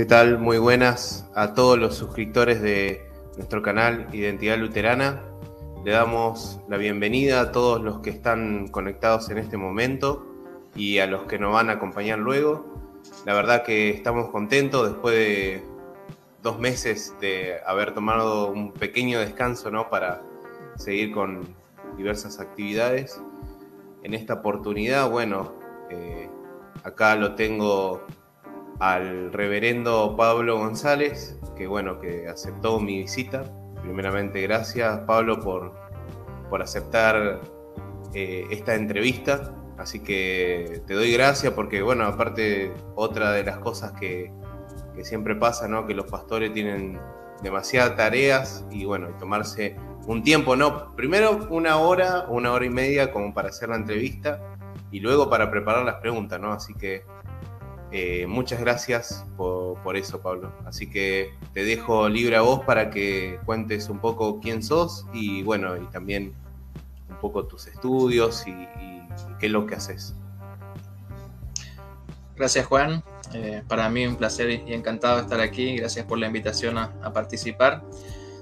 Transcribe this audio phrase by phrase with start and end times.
[0.00, 0.38] ¿Qué tal?
[0.38, 5.22] Muy buenas a todos los suscriptores de nuestro canal Identidad Luterana.
[5.84, 10.24] Le damos la bienvenida a todos los que están conectados en este momento
[10.74, 12.64] y a los que nos van a acompañar luego.
[13.26, 15.62] La verdad que estamos contentos después de
[16.42, 19.90] dos meses de haber tomado un pequeño descanso ¿no?
[19.90, 20.22] para
[20.76, 21.42] seguir con
[21.98, 23.20] diversas actividades.
[24.02, 25.52] En esta oportunidad, bueno,
[25.90, 26.30] eh,
[26.84, 28.06] acá lo tengo
[28.80, 33.44] al reverendo Pablo González, que bueno, que aceptó mi visita
[33.82, 35.72] primeramente gracias Pablo por,
[36.48, 37.40] por aceptar
[38.14, 39.54] eh, esta entrevista.
[39.78, 44.30] Así que te doy gracias porque, bueno, aparte otra de las cosas que,
[44.94, 45.86] que siempre pasa, ¿no?
[45.86, 47.00] Que los pastores tienen
[47.42, 50.94] demasiadas tareas y, bueno, tomarse un tiempo, ¿no?
[50.96, 54.38] Primero una hora, una hora y media como para hacer la entrevista
[54.90, 56.52] y luego para preparar las preguntas, ¿no?
[56.52, 57.04] Así que
[57.92, 60.52] eh, muchas gracias por, eso, Pablo.
[60.64, 65.42] Así que te dejo libre a vos para que cuentes un poco quién sos y
[65.42, 66.32] bueno, y también
[67.08, 68.54] un poco tus estudios y,
[69.38, 70.14] qué es lo que haces.
[72.36, 73.02] Gracias, Juan.
[73.34, 75.76] Eh, para mí un placer y encantado estar aquí.
[75.76, 77.82] Gracias por la invitación a, participar.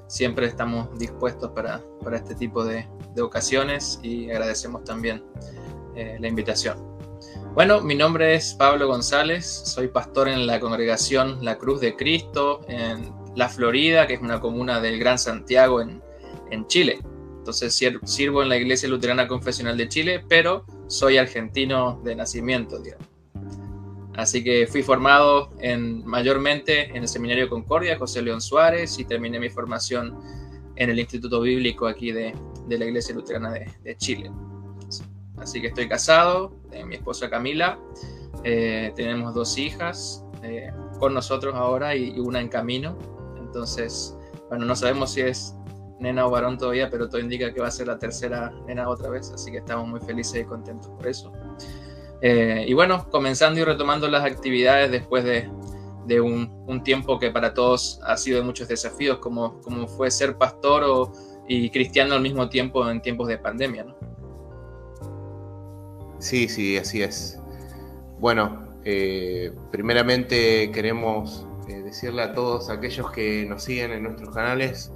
[0.09, 2.87] Siempre estamos dispuestos para, este tipo de,
[3.21, 5.25] ocasiones y agradecemos también
[5.97, 6.98] eh, la invitación.
[7.55, 12.61] Bueno, mi nombre es Pablo González, soy pastor en la congregación La Cruz de Cristo
[12.69, 16.03] en La Florida, que es una comuna del Gran Santiago en,
[16.69, 17.01] Chile.
[17.39, 23.07] Entonces sirvo en la Iglesia Luterana Confesional de Chile, pero soy argentino de nacimiento, digamos.
[24.17, 29.41] Así que fui formado en, mayormente en el Seminario Concordia, José León Suárez, y terminé
[29.41, 30.17] mi formación
[30.77, 32.35] en el Instituto Bíblico aquí de,
[32.69, 34.31] la Iglesia Luterana de Chile.
[35.41, 37.79] Así que estoy casado, tengo mi esposa Camila,
[38.45, 42.97] eh, tenemos dos hijas eh, con nosotros ahora y, una en camino.
[43.39, 44.17] Entonces,
[44.49, 45.55] bueno, no sabemos si es
[45.99, 49.11] nena o varón todavía, pero todo indica que va a ser la tercera nena otra
[49.11, 51.33] vez, así que estamos muy felices y contentos por eso.
[52.21, 55.51] Eh, y bueno, comenzando y retomando las actividades después de,
[56.21, 60.85] un, tiempo que para todos ha sido de muchos desafíos, como, como fue ser pastor
[60.85, 61.13] o,
[61.47, 63.97] y cristiano al mismo tiempo en tiempos de pandemia, ¿no?
[66.19, 67.39] Sí, sí, así es.
[68.19, 74.91] Bueno, eh, primeramente queremos eh, decirle a todos aquellos que nos siguen en nuestros canales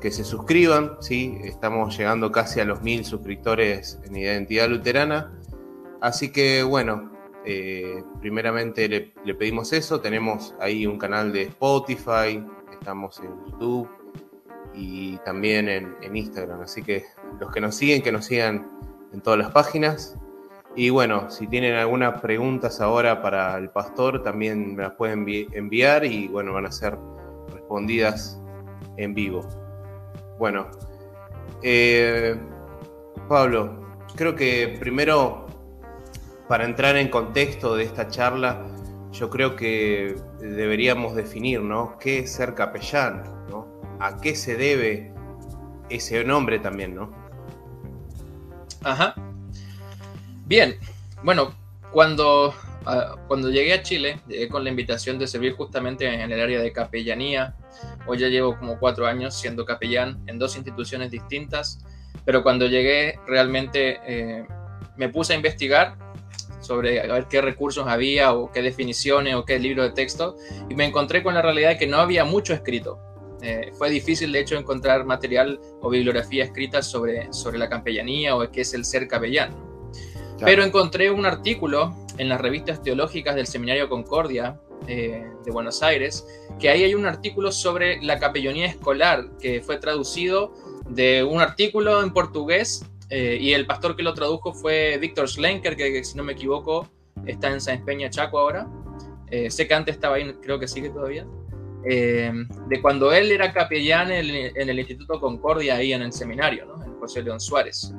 [0.00, 1.38] que se suscriban, ¿sí?
[1.44, 5.32] Estamos llegando casi a los mil suscriptores en Identidad Luterana.
[6.00, 7.12] Así que bueno,
[7.44, 10.00] eh, primeramente le, pedimos eso.
[10.00, 13.88] Tenemos ahí un canal de Spotify, estamos en YouTube
[14.74, 16.60] y también en, en Instagram.
[16.60, 17.04] Así que
[17.40, 18.68] los que nos siguen, que nos sigan
[19.12, 20.16] en todas las páginas.
[20.76, 26.04] Y bueno, si tienen algunas preguntas ahora para el pastor, también me las pueden enviar
[26.04, 26.98] y bueno, van a ser
[27.50, 28.38] respondidas
[28.98, 29.40] en vivo.
[30.38, 30.70] Bueno,
[31.62, 32.36] eh,
[33.26, 33.86] Pablo,
[34.16, 35.46] creo que primero,
[36.46, 38.62] para entrar en contexto de esta charla,
[39.12, 41.96] yo creo que deberíamos definir, ¿no?
[41.98, 43.22] ¿Qué es ser capellán?
[43.48, 43.66] ¿no?
[43.98, 45.10] ¿A qué se debe
[45.88, 47.08] ese nombre también, no?
[48.84, 49.14] Ajá.
[50.46, 50.78] Bien,
[51.24, 51.52] bueno,
[51.90, 52.54] cuando,
[52.84, 56.60] ah, cuando llegué a Chile, llegué con la invitación de servir justamente en el área
[56.60, 57.56] de capellanía.
[58.06, 61.80] Hoy ya llevo como cuatro años siendo capellán en dos instituciones distintas,
[62.24, 64.46] pero cuando llegué realmente eh,
[64.96, 65.96] me puse a investigar
[66.60, 70.36] sobre a ver qué recursos había o qué definiciones o qué libro de texto
[70.68, 73.00] y me encontré con la realidad de que no había mucho escrito.
[73.42, 78.48] Eh, fue difícil de hecho encontrar material o bibliografía escrita sobre, sobre la capellanía o
[78.48, 79.75] qué es el ser capellán.
[80.44, 86.26] Pero encontré un artículo en las revistas teológicas del Seminario Concordia eh, de Buenos Aires,
[86.60, 90.54] que ahí hay un artículo sobre la capellanía escolar, que fue traducido
[90.88, 95.76] de un artículo en portugués, eh, y el pastor que lo tradujo fue Víctor Schlenker,
[95.76, 96.88] que, si no me equivoco
[97.24, 98.68] está en San Peña Chaco ahora.
[99.30, 101.26] Eh, sé que antes estaba ahí, creo que sigue todavía.
[101.82, 107.22] de cuando él era capellán en, el Instituto Concordia, ahí en el seminario, en José
[107.22, 107.92] León Suárez.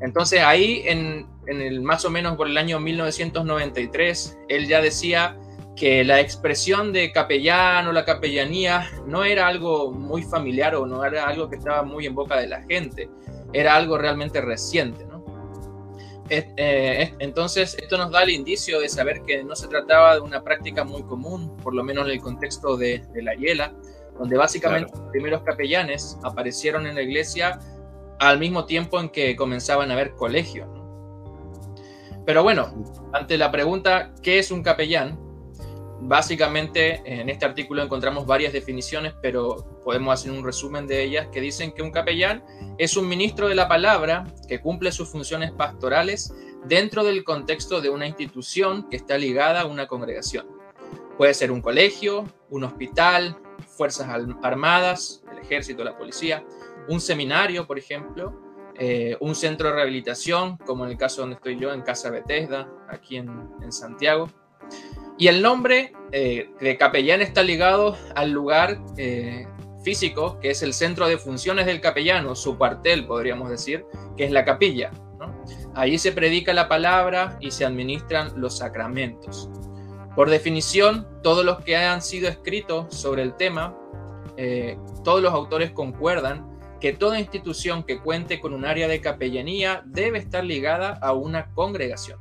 [0.00, 5.36] Entonces ahí, en, el, más o menos por el año 1993, él ya decía
[5.76, 11.04] que la expresión de capellán o la capellanía no era algo muy familiar o no
[11.04, 13.08] era algo que estaba muy en boca de la gente,
[13.52, 15.10] era algo realmente reciente.
[16.30, 20.44] Eh, entonces, esto nos da el indicio de saber que no se trataba de una
[20.44, 23.74] práctica muy común, por lo menos en el contexto de, la Hiela,
[24.16, 27.58] donde básicamente los primeros capellanes aparecieron en la iglesia
[28.20, 30.68] al mismo tiempo en que comenzaban a haber colegios.
[32.24, 32.72] Pero bueno,
[33.12, 35.18] ante la pregunta, ¿qué es un capellán?
[36.00, 41.40] básicamente en este artículo encontramos varias definiciones, pero podemos hacer un resumen de ellas que
[41.40, 42.42] dicen que un capellán
[42.78, 46.34] es un ministro de la palabra que cumple sus funciones pastorales
[46.64, 50.46] dentro del contexto de una institución que está ligada a una congregación.
[51.18, 53.36] Puede ser un colegio, un hospital,
[53.66, 54.08] fuerzas
[54.42, 56.44] armadas, el ejército, la policía,
[56.88, 58.50] un seminario, por ejemplo,
[58.82, 62.66] eh, un centro de rehabilitación, como en el caso donde estoy yo, en Casa Bethesda,
[62.88, 63.28] aquí en,
[63.70, 64.30] Santiago.
[65.18, 69.46] Y el nombre eh, de capellán está ligado al lugar eh,
[69.84, 73.84] físico, que es el centro de funciones del capellano, su cuartel, podríamos decir,
[74.16, 74.90] que es la capilla.
[75.74, 79.50] Allí se predica la palabra y se administran los sacramentos.
[80.16, 83.76] Por definición, todos los que hayan sido escritos sobre el tema,
[85.04, 86.49] todos los autores concuerdan
[86.80, 91.52] que toda institución que cuente con un área de capellanía debe estar ligada a una
[91.52, 92.18] congregación.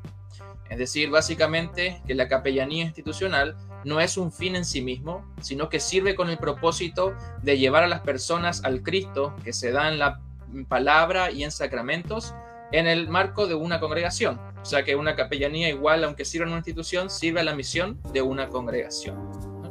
[0.70, 5.70] Es decir, básicamente que la capellanía institucional no es un fin en sí mismo, sino
[5.70, 9.88] que sirve con el propósito de llevar a las personas al Cristo que se da
[9.88, 10.22] en la
[10.68, 12.34] palabra y en sacramentos
[12.72, 14.40] en el marco de una congregación.
[14.62, 18.00] O sea que una capellanía igual, aunque sirva en una institución, sirve a la misión
[18.12, 19.18] de una congregación.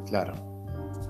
[0.06, 0.34] Claro.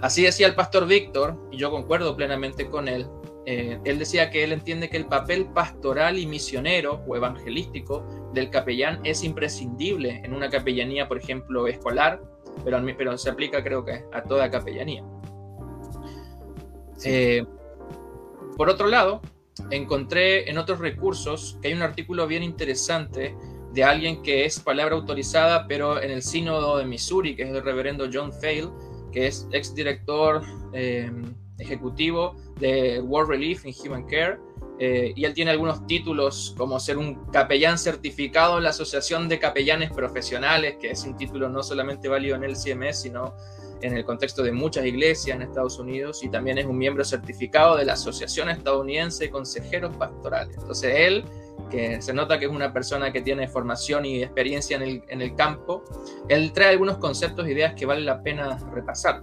[0.01, 3.09] Así decía el pastor Víctor, y yo concuerdo plenamente con él,
[3.51, 8.05] eh, él decía que él entiende que el papel pastoral y misionero o evangelístico
[8.35, 12.21] del capellán es imprescindible en una capellanía, por ejemplo, escolar,
[12.63, 15.03] pero, pero se aplica creo que a toda capellanía.
[17.07, 17.43] Eh,
[18.59, 19.23] por otro lado,
[19.71, 23.35] encontré en otros recursos que hay un artículo bien interesante
[23.73, 27.63] de alguien que es palabra autorizada, pero en el sínodo de Missouri, que es el
[27.63, 28.69] reverendo John Fail,
[29.11, 30.43] que es exdirector
[30.75, 31.11] eh,
[31.59, 34.39] ejecutivo de World Relief in Human Care.
[34.81, 39.41] Eh, y él tiene algunos títulos como ser un capellán certificado en la Asociación de
[39.41, 43.35] Capellanes Profesionales, que es un título no solamente válido en el CMS, sino
[43.83, 47.77] en el contexto de muchas iglesias en Estados Unidos, y también es un miembro certificado
[47.77, 50.57] de la Asociación Estadounidense de Consejeros Pastorales.
[50.59, 51.25] Entonces él,
[51.71, 55.23] que se nota que es una persona que tiene formación y experiencia en el, en
[55.23, 55.85] el campo,
[56.29, 59.23] él trae algunos conceptos e ideas que vale la pena repasar.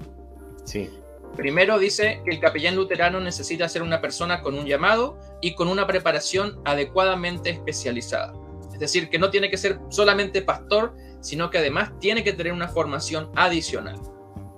[0.66, 0.90] Sí.
[1.36, 5.68] Primero dice que el capellán luterano necesita ser una persona con un llamado y con
[5.68, 8.34] una preparación adecuadamente especializada.
[8.72, 12.54] Es decir, que no tiene que ser solamente pastor, sino que además tiene que tener
[12.54, 14.00] una formación adicional,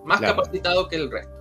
[0.05, 1.33] más capacitado que el resto.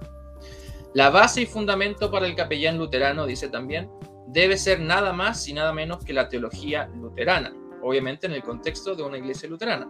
[0.94, 3.90] La base y fundamento para el capellán luterano, dice también,
[4.28, 7.52] debe ser nada más y nada menos que la teología luterana,
[7.82, 9.88] obviamente en el contexto de una iglesia luterana.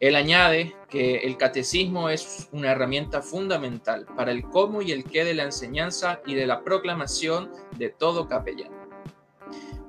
[0.00, 5.24] Él añade que el catecismo es una herramienta fundamental para el cómo y el qué
[5.24, 8.70] de la enseñanza y de la proclamación de todo capellán.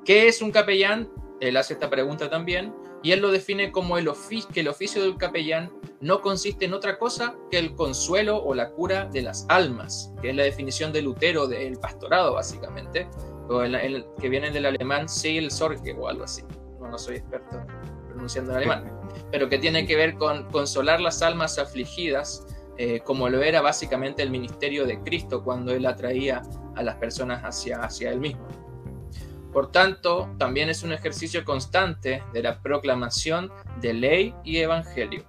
[0.03, 1.09] ¿Qué es un capellán?
[1.39, 4.11] Él hace esta pregunta también y él lo define como el
[4.53, 8.69] que el oficio del capellán no consiste en otra cosa que el consuelo o la
[8.71, 13.07] cura de las almas, que es la definición de Lutero del pastorado básicamente,
[13.47, 16.43] o el, que viene del alemán Seelsorge o algo así.
[16.81, 17.61] No, soy experto
[18.09, 19.00] pronunciando en alemán
[19.31, 22.45] pero que tiene que ver con consolar las almas afligidas,
[22.77, 26.41] eh, como lo era básicamente el ministerio de Cristo cuando Él atraía
[26.75, 28.47] a las personas hacia, hacia Él mismo.
[29.51, 33.51] Por tanto, también es un ejercicio constante de la proclamación
[33.81, 35.25] de ley y evangelio.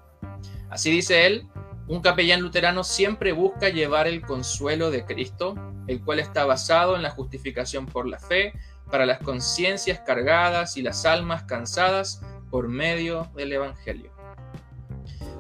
[0.71, 1.49] Así dice él,
[1.89, 5.55] un capellán luterano siempre busca llevar el consuelo de Cristo,
[5.89, 8.53] el cual está basado en la justificación por la fe,
[8.91, 14.13] para las conciencias cargadas y las almas cansadas por medio del Evangelio.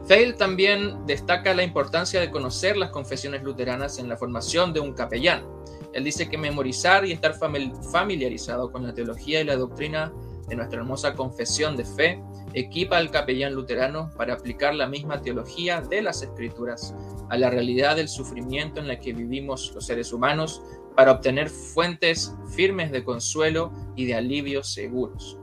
[0.07, 4.95] Feil también destaca la importancia de conocer las confesiones luteranas en la formación de un
[4.95, 5.47] capellán.
[5.93, 10.11] Él dice que memorizar y estar familiarizado con la teología y la doctrina
[10.49, 12.23] de nuestra hermosa confesión de fe
[12.55, 16.95] equipa al capellán luterano para aplicar la misma teología de las escrituras
[17.29, 20.63] a la realidad del sufrimiento en la que vivimos los seres humanos
[20.97, 25.42] para obtener fuentes firmes de consuelo y de alivio seguros.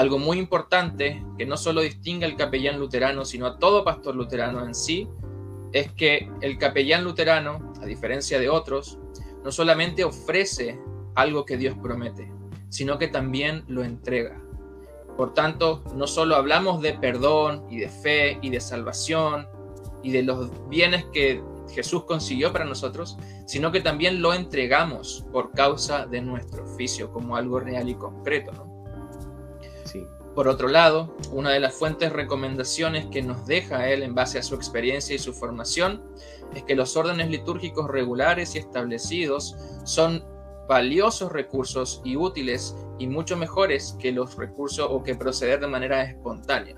[0.00, 4.64] Algo muy importante que no solo distingue al capellán luterano, sino a todo pastor luterano
[4.64, 5.06] en sí,
[5.74, 8.98] es que el capellán luterano, a diferencia de otros,
[9.44, 10.80] no solamente ofrece
[11.16, 12.32] algo que Dios promete,
[12.70, 14.40] sino que también lo entrega.
[15.18, 19.48] Por tanto, no solo hablamos de perdón y de fe y de salvación
[20.02, 21.42] y de los bienes que
[21.74, 27.36] Jesús consiguió para nosotros, sino que también lo entregamos por causa de nuestro oficio como
[27.36, 28.50] algo real y concreto.
[28.52, 28.69] ¿no?
[30.34, 34.42] Por otro lado, una de las fuentes recomendaciones que nos deja él en base a
[34.42, 36.02] su experiencia y su formación
[36.54, 40.24] es que los órdenes litúrgicos regulares y establecidos son
[40.68, 46.02] valiosos recursos y útiles y mucho mejores que los recursos o que proceder de manera
[46.04, 46.76] espontánea.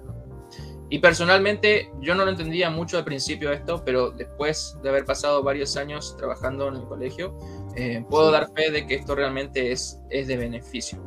[0.88, 5.42] Y personalmente yo no lo entendía mucho al principio esto, pero después de haber pasado
[5.42, 7.36] varios años trabajando en el colegio,
[7.76, 11.02] eh, puedo dar fe de que esto realmente es, es de beneficio.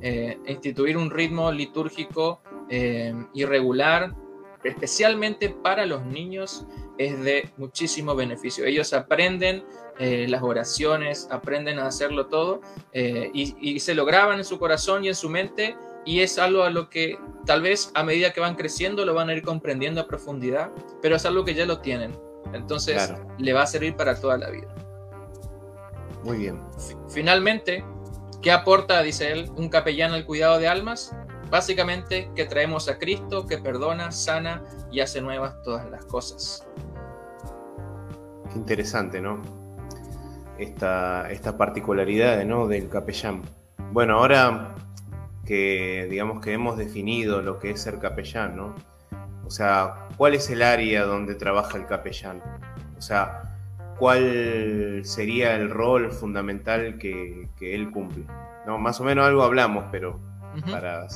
[0.00, 2.40] Eh, instituir un ritmo litúrgico
[2.70, 4.14] eh, irregular,
[4.64, 6.66] especialmente para los niños,
[6.98, 8.64] es de muchísimo beneficio.
[8.64, 9.64] Ellos aprenden
[10.00, 12.60] las oraciones, aprenden a hacerlo todo
[12.92, 15.76] y, y se lo graban en su corazón y en su mente
[16.08, 19.28] y es algo a lo que tal vez a medida que van creciendo lo van
[19.28, 20.70] a ir comprendiendo a profundidad,
[21.02, 22.18] pero es algo que ya lo tienen.
[22.54, 24.74] Entonces le va a servir para toda la vida.
[26.24, 26.60] Muy bien.
[27.08, 27.84] Finalmente,
[28.42, 31.14] ¿qué aporta, dice él, un capellán al cuidado de almas?
[31.50, 36.66] Básicamente que traemos a Cristo que perdona, sana y hace nuevas todas las cosas.
[38.52, 39.40] Qué interesante, ¿no?
[40.58, 42.66] Esta, esta particularidad ¿no?
[42.66, 43.42] del capellán.
[43.92, 44.74] Bueno, ahora
[45.46, 48.74] que digamos que hemos definido lo que es ser capellán, ¿no?
[49.46, 52.42] O sea, ¿cuál es el área donde trabaja el capellán?
[52.98, 53.47] O sea,
[53.98, 58.24] ¿cuál sería el rol fundamental que, él cumple?
[58.66, 58.78] ¿No?
[58.78, 60.20] Más o menos algo hablamos, pero
[60.70, 61.06] para,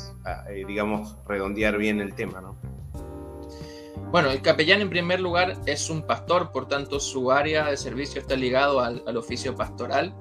[0.51, 2.57] eh, digamos, redondear bien el tema, ¿no?
[4.11, 8.21] Bueno, el capellán en primer lugar es un pastor, por tanto su área de servicio
[8.21, 10.15] está ligado al, oficio pastoral,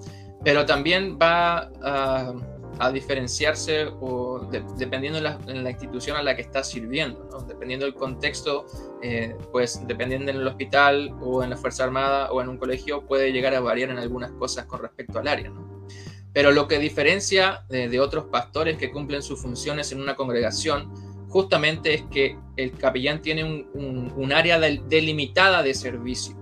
[0.46, 2.34] pero también va a
[2.82, 4.40] a diferenciarse o
[4.76, 8.66] dependiendo de la, institución a la que está sirviendo, dependiendo del contexto,
[9.04, 13.06] eh, pues dependiendo en el hospital o en la Fuerza Armada o en un colegio,
[13.06, 15.54] puede llegar a variar en algunas cosas con respecto al área.
[16.34, 20.92] Pero lo que diferencia de, otros pastores que cumplen sus funciones en una congregación,
[21.30, 26.36] justamente es que el capellán tiene un, área delimitada de servicio.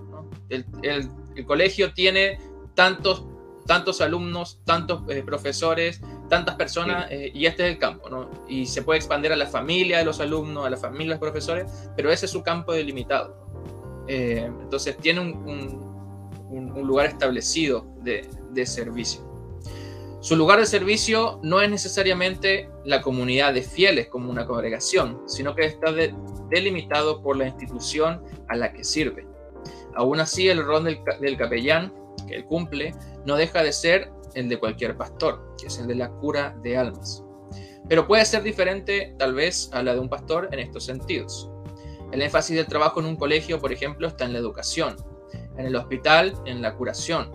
[0.48, 2.38] El colegio tiene
[2.74, 3.26] tantos
[3.70, 8.28] tantos alumnos, tantos eh, profesores, tantas personas, eh, y este es el campo, ¿no?
[8.48, 11.18] Y se puede expandir a la familia de los alumnos, a la familia de los
[11.20, 13.46] profesores, pero ese es su campo delimitado.
[14.08, 15.88] Eh, entonces tiene un,
[16.84, 19.20] lugar establecido de, de, servicio.
[20.20, 25.54] Su lugar de servicio no es necesariamente la comunidad de fieles como una congregación, sino
[25.54, 25.92] que está
[26.50, 29.28] delimitado por la institución a la que sirve.
[29.94, 31.99] Aún así, el rol del, del capellán
[32.30, 32.94] que él cumple
[33.26, 36.78] no deja de ser el de cualquier pastor, que es el de la cura de
[36.78, 37.24] almas.
[37.88, 41.50] Pero puede ser diferente tal vez a la de un pastor en estos sentidos.
[42.12, 44.96] El énfasis del trabajo en un colegio, por ejemplo, está en la educación,
[45.56, 47.30] en el hospital, en la curación,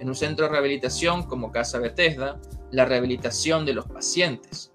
[0.00, 2.40] en un centro de rehabilitación como Casa Bethesda,
[2.70, 4.72] la rehabilitación de los pacientes.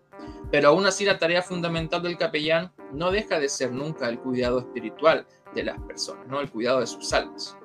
[0.52, 4.60] Pero aún así la tarea fundamental del capellán no deja de ser nunca el cuidado
[4.60, 6.40] espiritual de las personas, ¿no?
[6.40, 7.58] el cuidado de sus almas.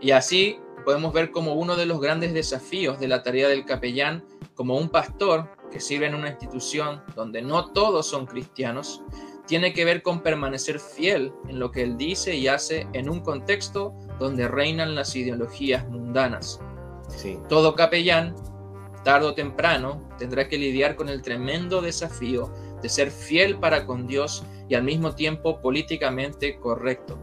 [0.00, 4.24] Y así podemos ver como uno de los grandes desafíos de la tarea del capellán,
[4.54, 9.02] como un pastor que sirve en una institución donde no todos son cristianos,
[9.48, 13.18] tiene que ver con permanecer fiel en lo que él dice y hace en un
[13.18, 16.60] contexto donde reinan las ideologías mundanas.
[17.48, 18.36] Todo capellán,
[19.02, 24.06] tarde o temprano, tendrá que lidiar con el tremendo desafío de ser fiel para con
[24.06, 27.18] Dios y al mismo tiempo políticamente correcto.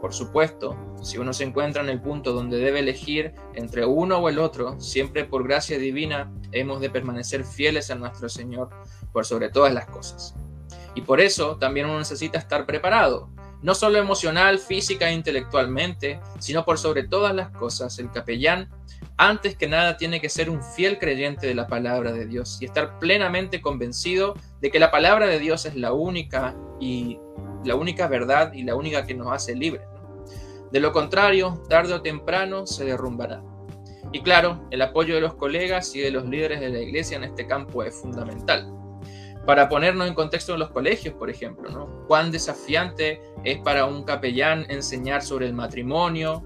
[0.00, 4.28] Por supuesto, si uno se encuentra en el punto donde debe elegir entre uno o
[4.28, 8.70] el otro, siempre por gracia divina hemos de permanecer fieles a nuestro Señor
[9.12, 10.34] por sobre todas las cosas.
[10.94, 13.28] Y por eso también uno necesita estar preparado,
[13.62, 17.98] no solo emocional, física e intelectualmente, sino por sobre todas las cosas.
[17.98, 18.70] El capellán,
[19.18, 22.64] antes que nada, tiene que ser un fiel creyente de la palabra de Dios y
[22.64, 27.18] estar plenamente convencido de que la palabra de Dios es la única y
[27.64, 29.82] la única verdad y la única que nos hace libres.
[30.70, 33.42] De lo contrario, tarde o temprano se derrumbará.
[34.12, 37.24] Y claro, el apoyo de los colegas y de los líderes de la iglesia en
[37.24, 38.72] este campo es fundamental.
[39.46, 42.06] Para ponernos en contexto en los colegios, por ejemplo, ¿no?
[42.06, 46.44] Cuán desafiante es para un capellán enseñar sobre el matrimonio,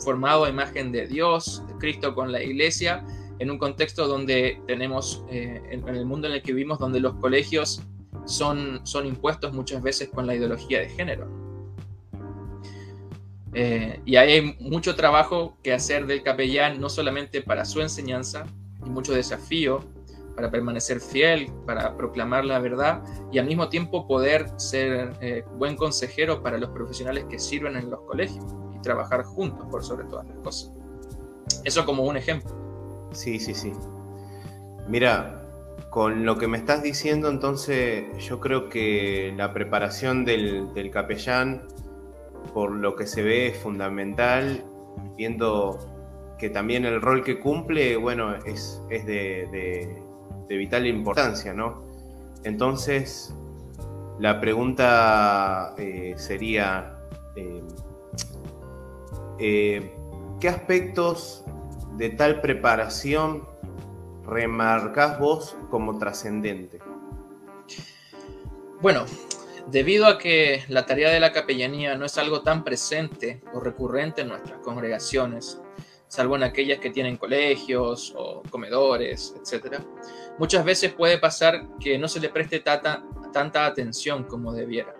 [0.00, 3.04] formado a imagen de Dios, de Cristo con la iglesia,
[3.38, 7.14] en un contexto donde tenemos, eh, en, el mundo en el que vivimos, donde los
[7.14, 7.82] colegios
[8.26, 11.26] son, son impuestos muchas veces con la ideología de género.
[13.54, 18.44] Eh, y hay mucho trabajo que hacer del capellán, no solamente para su enseñanza,
[18.84, 19.80] y mucho desafío
[20.34, 23.02] para permanecer fiel, para proclamar la verdad
[23.32, 27.90] y al mismo tiempo poder ser eh, buen consejero para los profesionales que sirven en
[27.90, 28.44] los colegios
[28.76, 30.72] y trabajar juntos por sobre todas las cosas.
[31.64, 32.54] Eso como un ejemplo.
[33.12, 33.72] Sí, sí, sí.
[34.86, 35.45] Mira,
[35.96, 41.68] con lo que me estás diciendo, entonces yo creo que la preparación del, capellán
[42.52, 44.62] por lo que se ve es fundamental,
[45.16, 45.78] viendo
[46.38, 49.96] que también el rol que cumple, bueno, es, de,
[50.50, 51.82] vital importancia, ¿no?
[52.44, 53.34] Entonces,
[54.18, 56.98] La pregunta eh, sería,
[59.38, 61.42] ¿qué aspectos
[61.96, 63.55] de tal preparación
[64.26, 66.80] remarcás vos como trascendente?
[68.80, 69.06] Bueno,
[69.68, 74.22] debido a que la tarea de la capellanía no es algo tan presente o recurrente
[74.22, 75.60] en nuestras congregaciones,
[76.08, 79.78] salvo en aquellas que tienen colegios o comedores, etc.,
[80.38, 84.95] muchas veces puede pasar que no se le preste tanta, tanta atención como debiera.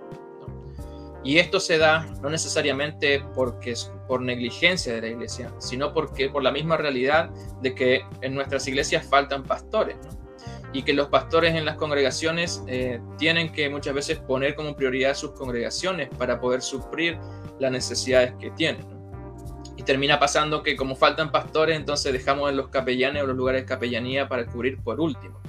[1.27, 6.31] Y esto se da no necesariamente porque es por negligencia de la iglesia, sino porque
[6.31, 7.31] por la misma realidad
[7.61, 9.97] de que en nuestras iglesias faltan pastores.
[10.73, 15.17] Y que los pastores en las congregaciones eh, tienen que muchas veces poner como prioridad
[15.17, 17.19] sus congregaciones para poder suplir
[17.59, 18.87] las necesidades que tienen.
[19.77, 23.63] Y termina pasando que como faltan pastores, entonces dejamos en los capellanes o los lugares
[23.63, 25.41] de capellanía para cubrir por último.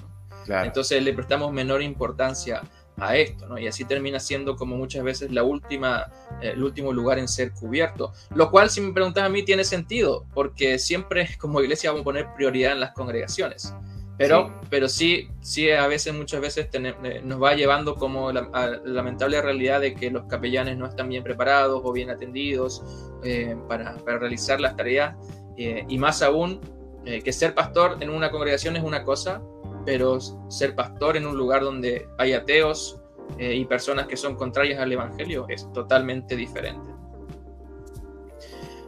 [0.48, 2.64] Entonces le prestamos menor importancia
[3.00, 3.58] a esto, ¿no?
[3.58, 6.08] Y así termina siendo como muchas veces la última,
[6.42, 8.12] eh, el último lugar en ser cubierto.
[8.34, 12.06] Lo cual, si me preguntas a mí, tiene sentido, porque siempre como iglesia vamos a
[12.06, 13.74] poner prioridad en las congregaciones.
[14.18, 18.82] Pero sí, pero sí, sí a veces, muchas veces eh, nos va llevando como la,
[18.84, 22.84] lamentable realidad de que los capellanes no están bien preparados o bien atendidos
[23.24, 25.16] eh, para, para, realizar las tareas.
[25.56, 26.60] y más aún,
[27.06, 29.42] que ser pastor en una congregación es una cosa,
[29.88, 30.20] pero
[30.50, 33.00] ser pastor en un lugar donde hay ateos
[33.38, 36.90] eh, y personas que son contrarias al Evangelio es totalmente diferente.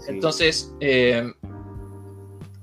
[0.10, 1.32] Entonces, eh,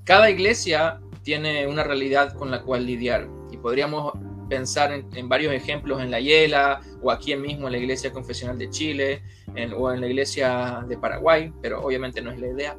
[0.03, 4.13] cada iglesia tiene una realidad con la cual lidiar y podríamos
[4.47, 8.69] pensar en, varios ejemplos en la Yela o aquí mismo en la Iglesia Confesional de
[8.69, 9.23] Chile
[9.75, 12.77] o en la Iglesia de Paraguay, pero obviamente no es la idea.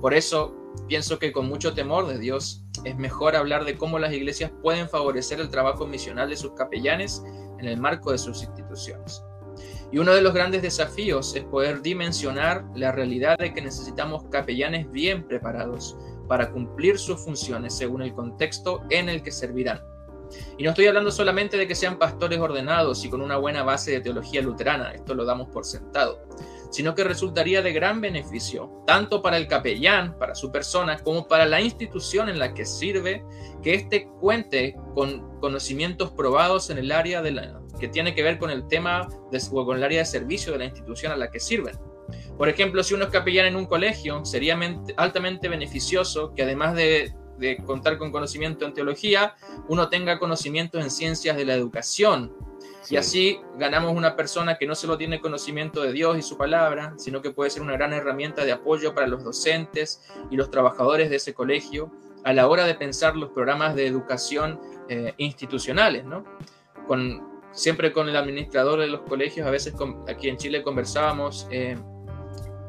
[0.00, 0.54] Por eso
[0.86, 4.88] pienso que con mucho temor de Dios es mejor hablar de cómo las iglesias pueden
[4.88, 7.22] favorecer el trabajo misional de sus capellanes
[7.58, 9.22] en el marco de sus instituciones.
[9.90, 14.90] Y uno de los grandes desafíos es poder dimensionar la realidad de que necesitamos capellanes
[14.92, 15.96] bien preparados
[16.28, 19.80] para cumplir sus funciones según el contexto en el que servirán.
[20.58, 23.92] Y no estoy hablando solamente de que sean pastores ordenados y con una buena base
[23.92, 26.20] de teología luterana, esto lo damos por sentado,
[26.70, 31.46] sino que resultaría de gran beneficio, tanto para el capellán, para su persona, como para
[31.46, 33.24] la institución en la que sirve,
[33.62, 38.38] que éste cuente con conocimientos probados en el área de la, que tiene que ver
[38.38, 41.30] con el tema de, o con el área de servicio de la institución a la
[41.30, 41.76] que sirven.
[42.36, 44.58] Por ejemplo, si uno es capellán en un colegio, sería
[44.96, 49.34] altamente beneficioso que además de de contar con conocimiento en teología,
[49.68, 52.34] uno tenga conocimiento en ciencias de la educación.
[52.90, 56.94] Y así ganamos una persona que no solo tiene conocimiento de Dios y su palabra,
[56.96, 61.10] sino que puede ser una gran herramienta de apoyo para los docentes y los trabajadores
[61.10, 61.92] de ese colegio
[62.24, 66.04] a la hora de pensar los programas de educación eh, institucionales.
[66.04, 66.24] ¿no?
[66.86, 69.74] Con, siempre con el administrador de los colegios, a veces
[70.08, 71.76] aquí en Chile conversábamos eh,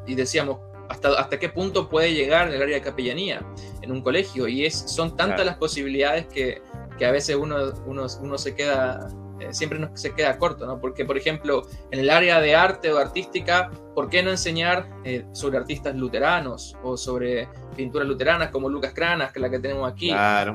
[0.06, 0.58] y decíamos,
[0.90, 3.46] hasta, qué punto puede llegar el área de capellanía
[3.80, 4.48] en un colegio.
[4.48, 6.62] Y es, son tantas las posibilidades que,
[6.98, 9.08] que, a veces uno, uno, uno se queda,
[9.40, 10.80] eh, siempre no, se queda corto, ¿no?
[10.80, 15.24] Porque, por ejemplo, en el área de arte o artística, ¿por qué no enseñar eh,
[15.32, 19.90] sobre artistas luteranos o sobre pinturas luteranas como Lucas Cranas, que es la que tenemos
[19.90, 20.12] aquí.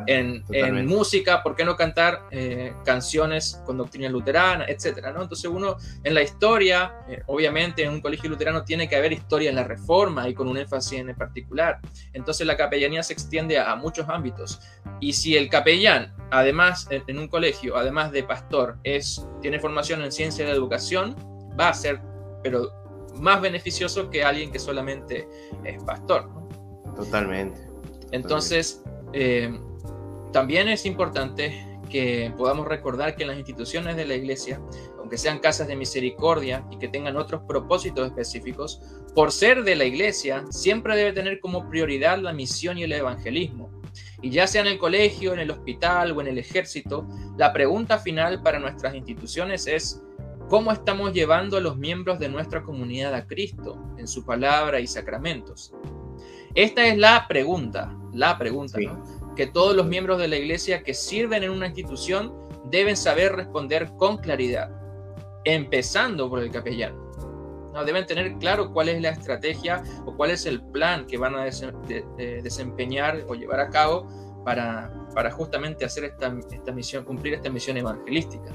[0.08, 5.12] en, en, música, ¿por qué no cantar eh, canciones con doctrina luterana, etcétera?
[5.12, 5.24] ¿no?
[5.24, 6.94] Entonces uno en la historia,
[7.26, 10.58] obviamente en un colegio luterano tiene que haber historia en la reforma y con un
[10.58, 11.80] énfasis en particular.
[12.14, 14.60] Entonces la capellanía se extiende a, muchos ámbitos.
[15.00, 20.12] Y si el capellán, además en, un colegio, además de pastor, es, tiene formación en
[20.12, 21.16] ciencia de la educación,
[21.60, 22.02] va a ser,
[22.44, 22.72] pero
[23.16, 25.28] más beneficioso que alguien que solamente
[25.64, 26.30] es pastor.
[26.30, 26.94] ¿no?
[26.96, 27.60] Totalmente.
[28.12, 28.84] Entonces,
[29.14, 29.58] eh,
[30.32, 34.60] también es importante que podamos recordar que en las instituciones de la iglesia,
[35.00, 38.82] aunque sean casas de misericordia y que tengan otros propósitos específicos,
[39.14, 43.70] por ser de la iglesia, siempre debe tener como prioridad la misión y el evangelismo.
[44.22, 48.00] Y ya sea en el colegio, en el hospital o en el ejército, la pregunta
[48.00, 50.02] final para nuestras instituciones es,
[50.50, 54.88] ¿cómo estamos llevando a los miembros de nuestra comunidad a Cristo en su palabra y
[54.88, 55.74] sacramentos?
[56.54, 58.80] Esta es la pregunta, la pregunta,
[59.36, 62.34] que todos los miembros de la iglesia que sirven en una institución
[62.70, 64.72] deben saber responder con claridad,
[65.44, 67.05] empezando por el capellán.
[67.84, 71.46] Deben tener claro cuál es la estrategia o cuál es el plan que van a
[71.46, 74.08] desempeñar o llevar a cabo
[74.46, 74.92] para,
[75.32, 78.52] justamente hacer esta, esta misión, cumplir esta misión evangelística.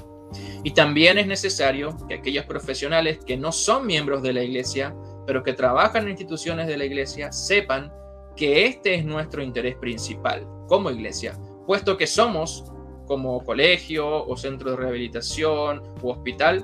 [0.63, 5.43] Y también es necesario que aquellos profesionales que no son miembros de la iglesia pero
[5.43, 7.91] que trabajan en instituciones de la iglesia sepan
[8.35, 12.65] que este es nuestro interés principal como iglesia, puesto que somos
[13.07, 16.63] como colegio o centro de rehabilitación u hospital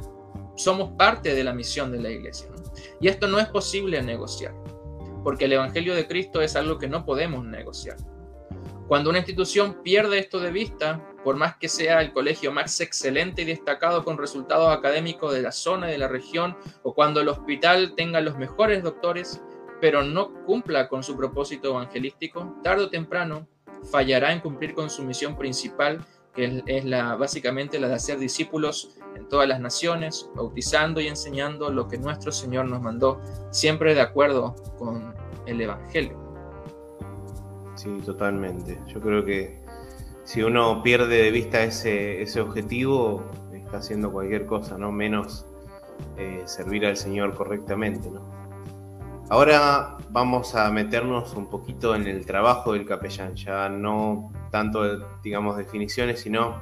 [0.57, 2.47] somos parte de la misión de la iglesia.
[2.99, 4.53] Y esto no es posible negociar,
[5.23, 7.97] porque el Evangelio de Cristo es algo que no podemos negociar.
[8.87, 13.41] Cuando una institución pierde esto de vista, por más que sea el colegio más excelente
[13.41, 17.27] y destacado con resultados académicos de la zona y de la región, o cuando el
[17.27, 19.41] hospital tenga los mejores doctores,
[19.81, 23.47] pero no cumpla con su propósito evangelístico, tarde o temprano
[23.91, 26.03] fallará en cumplir con su misión principal,
[26.37, 31.71] que es la, básicamente la de hacer discípulos en todas las naciones, bautizando y enseñando
[31.71, 33.19] lo que nuestro Señor nos mandó,
[33.49, 35.15] siempre de acuerdo con
[35.47, 36.15] el Evangelio.
[37.73, 38.79] Sí, totalmente.
[38.85, 39.59] Yo creo que
[40.25, 44.91] si uno pierde de vista ese, ese objetivo, está haciendo cualquier cosa, ¿no?
[44.91, 45.47] Menos
[46.17, 48.21] eh, servir al Señor correctamente, ¿no?
[49.29, 55.57] Ahora vamos a meternos un poquito en el trabajo del capellán, ya no tanto, digamos,
[55.57, 56.55] definiciones, sino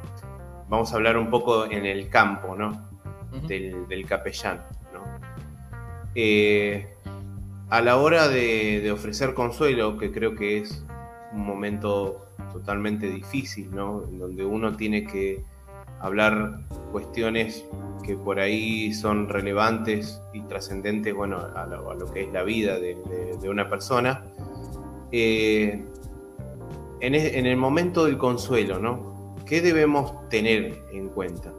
[0.69, 2.83] vamos a hablar un poco en el campo, ¿no?
[3.47, 4.61] del, capellán,
[4.93, 5.01] ¿no?
[6.15, 6.87] Eh,
[7.69, 10.85] a la hora de, de ofrecer consuelo, que creo que es
[11.33, 14.05] un momento totalmente difícil, ¿no?
[14.05, 15.43] En donde uno tiene que
[15.99, 16.59] hablar
[16.91, 17.65] cuestiones
[18.03, 22.95] que por ahí son relevantes y trascendentes, bueno, a lo, que es la vida de,
[23.49, 24.23] una persona.
[25.11, 25.83] Eh,
[27.05, 29.35] en, el momento del consuelo, ¿no?
[29.45, 31.53] ¿Qué debemos tener en cuenta?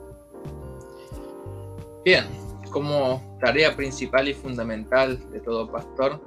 [2.05, 2.25] Bien,
[2.71, 6.21] como tarea principal y fundamental de todo pastor,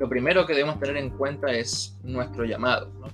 [0.00, 3.06] lo primero que debemos tener en cuenta es nuestro llamado, ¿no?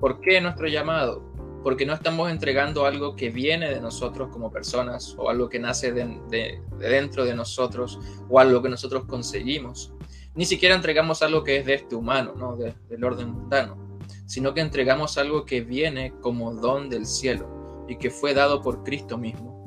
[0.00, 1.22] ¿Por qué nuestro llamado?
[1.64, 5.92] Porque no estamos entregando algo que viene de nosotros como personas o algo que nace
[5.92, 9.92] de, dentro de nosotros o algo que nosotros conseguimos.
[10.34, 12.56] Ni siquiera entregamos algo que es de este humano, ¿no?
[12.56, 13.91] del orden mundano,
[14.26, 18.82] sino que entregamos algo que viene como don del cielo y que fue dado por
[18.82, 19.66] Cristo mismo.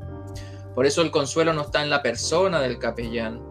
[0.73, 3.41] Por eso el consuelo no está en la persona del capellán,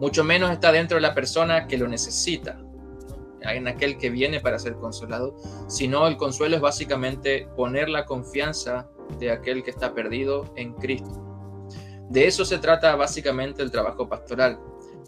[0.00, 2.60] mucho menos está dentro de la persona que lo necesita,
[3.40, 5.36] en aquel que viene para ser consolado,
[5.68, 11.20] sino el consuelo es básicamente poner la confianza de aquel que está perdido en Cristo.
[12.10, 14.58] De eso se trata básicamente el trabajo pastoral,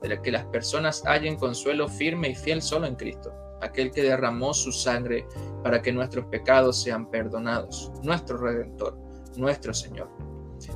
[0.03, 4.55] de que las personas hallen consuelo firme y fiel solo en Cristo, aquel que derramó
[4.55, 5.27] su sangre
[5.63, 8.99] para que nuestros pecados sean perdonados, nuestro Redentor,
[9.37, 10.09] nuestro Señor.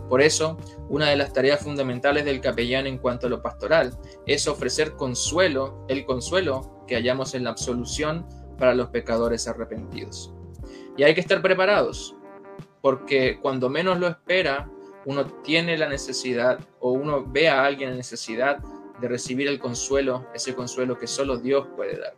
[0.09, 4.47] Por eso, una de las tareas fundamentales del capellán en cuanto a lo pastoral es
[4.47, 8.27] ofrecer consuelo, el consuelo que hallamos en la absolución
[8.59, 10.35] para los pecadores arrepentidos.
[10.97, 12.15] Y hay que estar preparados,
[12.83, 14.71] porque cuando menos lo espera,
[15.07, 18.59] uno tiene la necesidad o uno ve a alguien en necesidad
[19.01, 22.15] de recibir el consuelo, ese consuelo que solo Dios puede dar.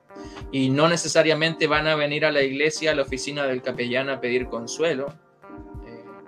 [0.50, 4.20] Y no necesariamente van a venir a la iglesia, a la oficina del capellán a
[4.20, 5.12] pedir consuelo,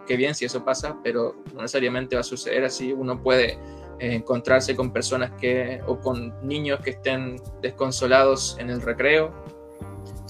[0.07, 2.93] qué bien si eso pasa, pero no necesariamente va a suceder así.
[2.93, 3.53] Uno puede
[3.99, 9.33] eh, encontrarse con personas que, o con niños que estén desconsolados en el recreo,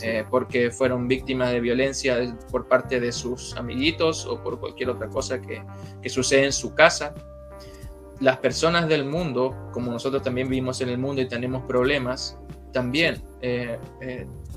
[0.01, 5.09] eh, porque fueron víctimas de violencia por parte de sus amiguitos o por cualquier otra
[5.09, 5.63] cosa que,
[6.03, 7.15] que sucede en su casa.
[8.21, 12.39] Las personas del mundo, como nosotros también vivimos en el mundo y tenemos problemas,
[12.75, 13.79] también eh,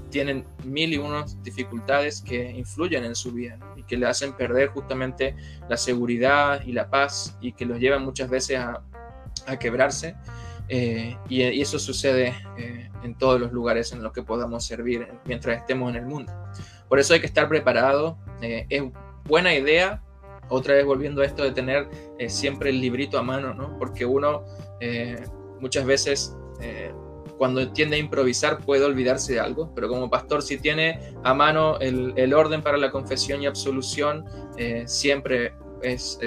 [0.09, 4.69] tienen mil y unas dificultades que influyen en su vida y que le hacen perder
[4.69, 5.35] justamente
[5.69, 8.83] la seguridad y la paz y que los llevan muchas veces a,
[9.59, 10.15] quebrarse.
[10.67, 15.59] Eh, y, eso sucede eh, en todos los lugares en los que podamos servir mientras
[15.59, 16.33] estemos en el mundo.
[16.89, 18.17] Por eso hay que estar preparado.
[18.41, 18.83] Eh, es
[19.25, 20.01] buena idea,
[20.49, 21.87] otra vez volviendo a esto de tener
[22.27, 23.77] siempre el librito a mano, ¿no?
[23.77, 24.43] porque uno
[25.59, 26.35] muchas veces
[27.37, 31.79] cuando tiende a improvisar puede olvidarse de algo, pero como pastor si tiene a mano
[31.79, 34.25] el, orden para la confesión y absolución,
[34.57, 36.19] eh, siempre es,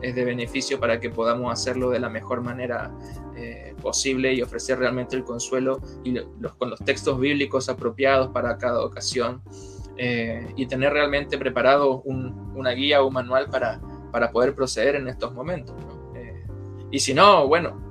[0.00, 2.90] de beneficio para que podamos hacerlo de la mejor manera
[3.36, 8.56] eh, posible y ofrecer realmente el consuelo y los, con los textos bíblicos apropiados para
[8.56, 9.42] cada ocasión
[9.98, 15.08] eh, y tener realmente preparado una guía o un manual para, para poder proceder en
[15.08, 15.76] estos momentos.
[16.90, 17.84] y si no, bueno,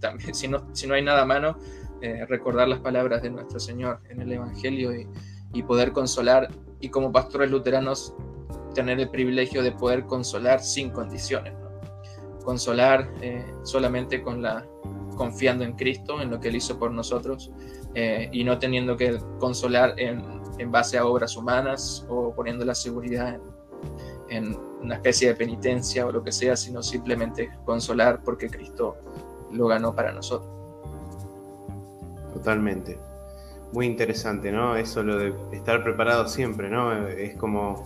[0.00, 1.56] también si no, si no hay nada a mano,
[2.04, 7.10] eh, recordar las palabras de nuestro Señor en el Evangelio y, poder consolar y como
[7.10, 8.12] pastores luteranos
[8.74, 11.54] tener el privilegio de poder consolar sin condiciones.
[12.44, 14.66] Consolar eh, solamente con la
[15.16, 17.50] confiando en Cristo, en lo que Él hizo por nosotros
[17.94, 20.20] eh, y no teniendo que consolar en,
[20.70, 23.40] base a obras humanas o poniendo la seguridad en,
[24.28, 28.98] en una especie de penitencia o lo que sea, sino simplemente consolar porque Cristo
[29.52, 30.63] lo ganó para nosotros.
[32.44, 32.98] Totalmente.
[33.72, 34.76] Muy interesante, ¿no?
[34.76, 37.08] Eso lo de estar preparado siempre, ¿no?
[37.08, 37.82] Es como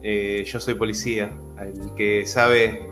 [0.00, 2.88] eh, yo soy policía, el que sabe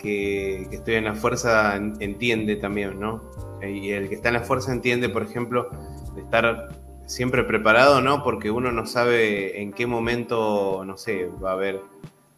[0.00, 3.22] que, estoy en la fuerza entiende también, ¿no?
[3.60, 5.68] Y el que está en la fuerza entiende, por ejemplo,
[6.14, 6.68] de estar
[7.06, 8.22] siempre preparado, ¿no?
[8.22, 11.80] Porque uno no sabe en qué momento, no sé, va a haber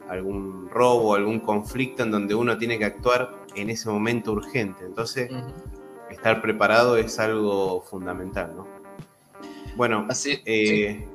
[0.09, 4.87] algún robo, algún conflicto en donde uno tiene que actuar en ese momento urgente.
[4.87, 5.31] Entonces,
[6.21, 8.67] estar preparado es algo fundamental, ¿no?
[9.75, 11.09] Bueno, Así, eh,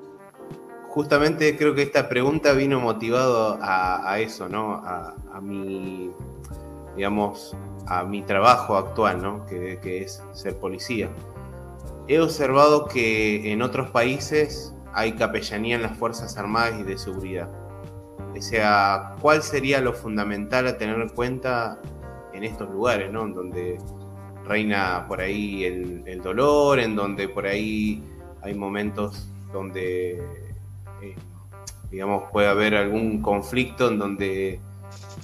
[0.87, 4.81] justamente creo que esta pregunta vino motivado a, eso, ¿no?
[4.83, 6.09] A, mi,
[6.95, 9.45] digamos, a mi trabajo actual, ¿no?
[9.45, 11.07] Que, que, es ser policía.
[12.07, 17.47] He observado que en otros países hay capellanía en las Fuerzas Armadas y de Seguridad.
[18.35, 21.79] O sea, ¿cuál sería lo fundamental a tener en cuenta
[22.33, 23.27] en estos lugares, ¿no?
[23.27, 23.77] Donde
[24.47, 28.03] reina por ahí el, dolor, en donde por ahí
[28.41, 30.17] hay momentos donde,
[31.01, 31.15] eh,
[31.91, 34.59] digamos, puede haber algún conflicto en donde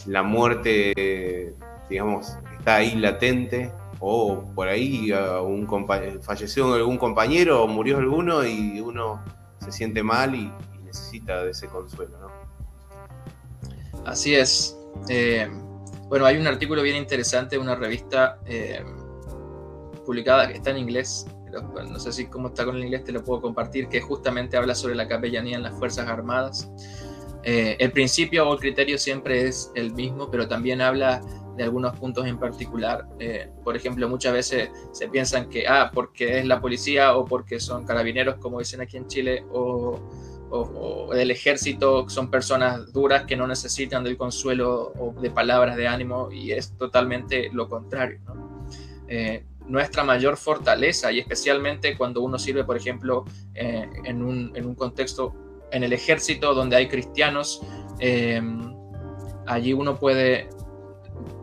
[0.06, 1.54] la muerte,
[1.90, 5.68] digamos, está ahí latente, o por ahí un
[6.22, 9.24] falleció algún compañero o murió alguno y uno
[9.64, 10.52] se siente mal y,
[10.84, 12.28] necesita de ese consuelo, ¿no?
[14.06, 14.78] Así es.
[15.08, 15.50] Eh,
[16.10, 18.84] bueno, hay un artículo bien interesante de una revista eh,
[20.12, 21.26] publicada que está en inglés,
[21.90, 24.76] no sé si cómo está con el inglés, te lo puedo compartir, que justamente habla
[24.76, 26.70] sobre la capellanía en las Fuerzas Armadas.
[27.44, 31.22] Eh, el principio o el criterio siempre es el mismo, pero también habla
[31.56, 33.08] de algunos puntos en particular.
[33.20, 37.62] Eh, por ejemplo, muchas veces se piensan que, ah, porque es la policía o porque
[37.62, 39.98] son carabineros, como dicen aquí en Chile, o,
[40.50, 45.88] o, del ejército, son personas duras que no necesitan del consuelo o de palabras de
[45.88, 48.20] ánimo, y es totalmente lo contrario.
[48.26, 48.68] ¿no?
[49.08, 54.66] Eh, nuestra mayor fortaleza y especialmente cuando uno sirve, por ejemplo, eh, en, un, en,
[54.66, 55.34] un, contexto
[55.72, 57.62] en el ejército donde hay cristianos,
[58.00, 58.42] eh,
[59.48, 60.50] allí uno puede,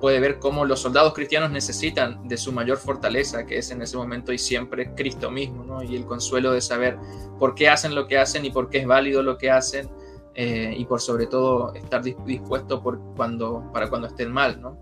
[0.00, 3.96] puede ver cómo los soldados cristianos necesitan de su mayor fortaleza, que es en ese
[3.96, 6.98] momento y siempre Cristo mismo, y el consuelo de saber
[7.38, 9.88] por qué hacen lo que hacen y por qué es válido lo que hacen.
[10.34, 14.60] Eh, y por sobre todo estar dispuesto por cuando, para cuando estén mal.
[14.60, 14.78] ¿no?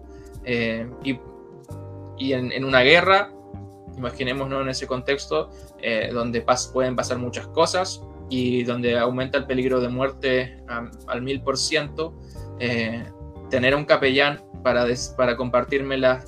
[1.02, 1.18] y
[2.18, 3.30] y en, una guerra,
[3.96, 9.80] imaginémonos en ese contexto, eh, donde pueden pasar muchas cosas y donde aumenta el peligro
[9.80, 10.62] de muerte
[11.06, 12.14] al mil por ciento,
[12.58, 13.04] eh,
[13.50, 14.84] tener un capellán para,
[15.16, 16.24] para compartirme las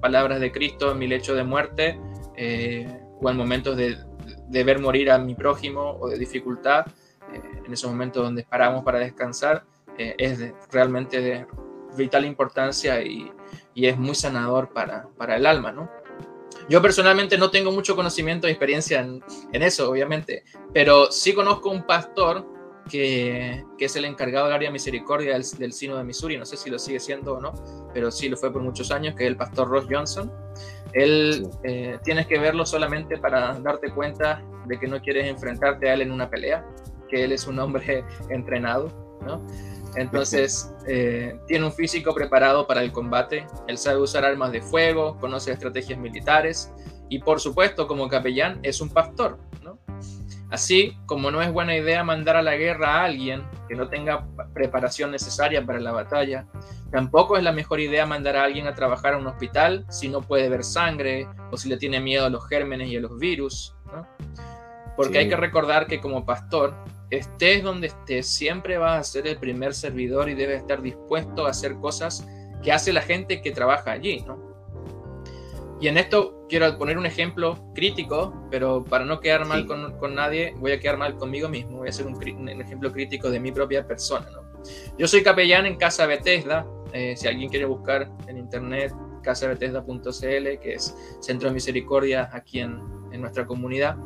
[0.00, 2.00] palabras de Cristo en mi lecho de muerte
[2.36, 3.98] eh, o en momentos de,
[4.48, 6.86] de, ver morir a mi prójimo o de dificultad,
[7.66, 9.64] en esos momentos donde paramos para descansar,
[9.96, 11.46] es realmente de
[11.96, 13.32] vital importancia y,
[13.74, 15.90] y es muy sanador para, para el alma, ¿no?
[16.68, 19.22] Yo personalmente no tengo mucho conocimiento y experiencia en,
[19.52, 22.46] en eso, obviamente, pero sí conozco un pastor
[22.88, 26.56] que, que, es el encargado del área misericordia del, del Sino de Missouri, no sé
[26.56, 27.52] si lo sigue siendo o no,
[27.92, 30.30] pero sí lo fue por muchos años, que es el pastor Ross Johnson.
[30.92, 35.94] Él eh, tienes que verlo solamente para darte cuenta de que no quieres enfrentarte a
[35.94, 36.64] él en una pelea,
[37.08, 38.88] que él es un hombre entrenado,
[39.24, 39.44] ¿no?
[39.96, 45.18] Entonces, eh, tiene un físico preparado para el combate, él sabe usar armas de fuego,
[45.18, 46.72] conoce estrategias militares
[47.08, 49.38] y por supuesto como capellán es un pastor.
[49.62, 49.78] ¿no?
[50.50, 54.26] Así como no es buena idea mandar a la guerra a alguien que no tenga
[54.52, 56.46] preparación necesaria para la batalla,
[56.90, 60.22] tampoco es la mejor idea mandar a alguien a trabajar a un hospital si no
[60.22, 63.74] puede ver sangre o si le tiene miedo a los gérmenes y a los virus.
[63.86, 64.06] ¿no?
[64.96, 66.74] Porque hay que recordar que como pastor
[67.18, 71.50] estés donde estés, siempre vas a ser el primer servidor y debes estar dispuesto a
[71.50, 72.26] hacer cosas
[72.62, 74.54] que hace la gente que trabaja allí, ¿no?
[75.80, 80.54] Y en esto quiero poner un ejemplo crítico, pero para no quedar mal con, nadie,
[80.56, 83.86] voy a quedar mal conmigo mismo, voy a hacer un, ejemplo crítico de mi propia
[83.86, 84.42] persona, ¿no?
[84.96, 90.74] Yo soy capellán en Casa Bethesda, eh, si alguien quiere buscar en internet, casabethesda.cl, que
[90.74, 92.80] es Centro de Misericordia aquí en,
[93.12, 93.96] en nuestra comunidad.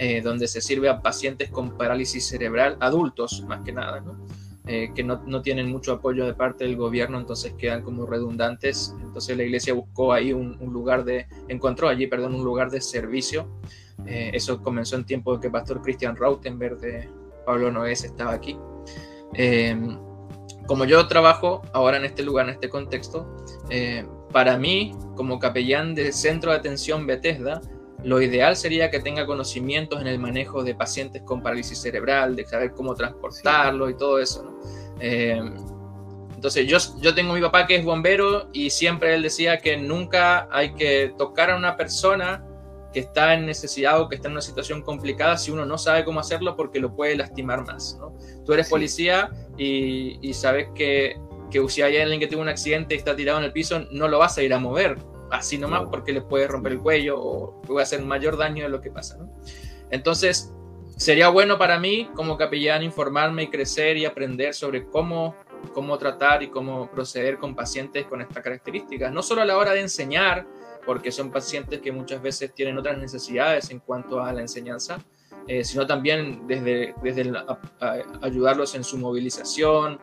[0.00, 4.00] Eh, donde se sirve a pacientes con parálisis cerebral, adultos más que nada,
[4.64, 8.94] eh, que no, no, tienen mucho apoyo de parte del gobierno, entonces quedan como redundantes.
[9.02, 13.48] Entonces la iglesia buscó ahí un, lugar de, encontró allí, perdón, un lugar de servicio.
[14.06, 17.08] Eh, eso comenzó en tiempo de que Pastor Christian Rautenberg de
[17.44, 18.56] Pablo Noés estaba aquí.
[20.68, 23.26] como yo trabajo ahora en este lugar, en este contexto,
[24.30, 27.60] para mí, como capellán del Centro de Atención Bethesda,
[28.04, 32.46] lo ideal sería que tenga conocimientos en el manejo de pacientes con parálisis cerebral, de
[32.46, 34.58] saber cómo transportarlo y todo eso.
[35.00, 35.40] Eh,
[36.34, 39.76] entonces yo, yo tengo a mi papá que es bombero y siempre él decía que
[39.76, 42.44] nunca hay que tocar a una persona
[42.92, 46.04] que está en necesidad o que está en una situación complicada si uno no sabe
[46.04, 47.98] cómo hacerlo porque lo puede lastimar más.
[48.46, 51.16] Tú eres policía y, y sabes que
[51.50, 54.06] que si hay alguien que tiene un accidente y está tirado en el piso, no
[54.08, 54.98] lo vas a ir a mover
[55.30, 58.80] así nomás porque le puede romper el cuello o puede hacer mayor daño de lo
[58.80, 59.16] que pasa.
[59.18, 59.30] ¿no?
[59.90, 60.52] Entonces,
[60.96, 65.36] sería bueno para mí como capellán informarme y crecer y aprender sobre cómo,
[65.72, 69.72] cómo tratar y cómo proceder con pacientes con estas características, no solo a la hora
[69.72, 70.46] de enseñar,
[70.84, 74.98] porque son pacientes que muchas veces tienen otras necesidades en cuanto a la enseñanza,
[75.46, 77.32] eh, sino también desde, desde
[78.22, 79.98] ayudarlos en su movilización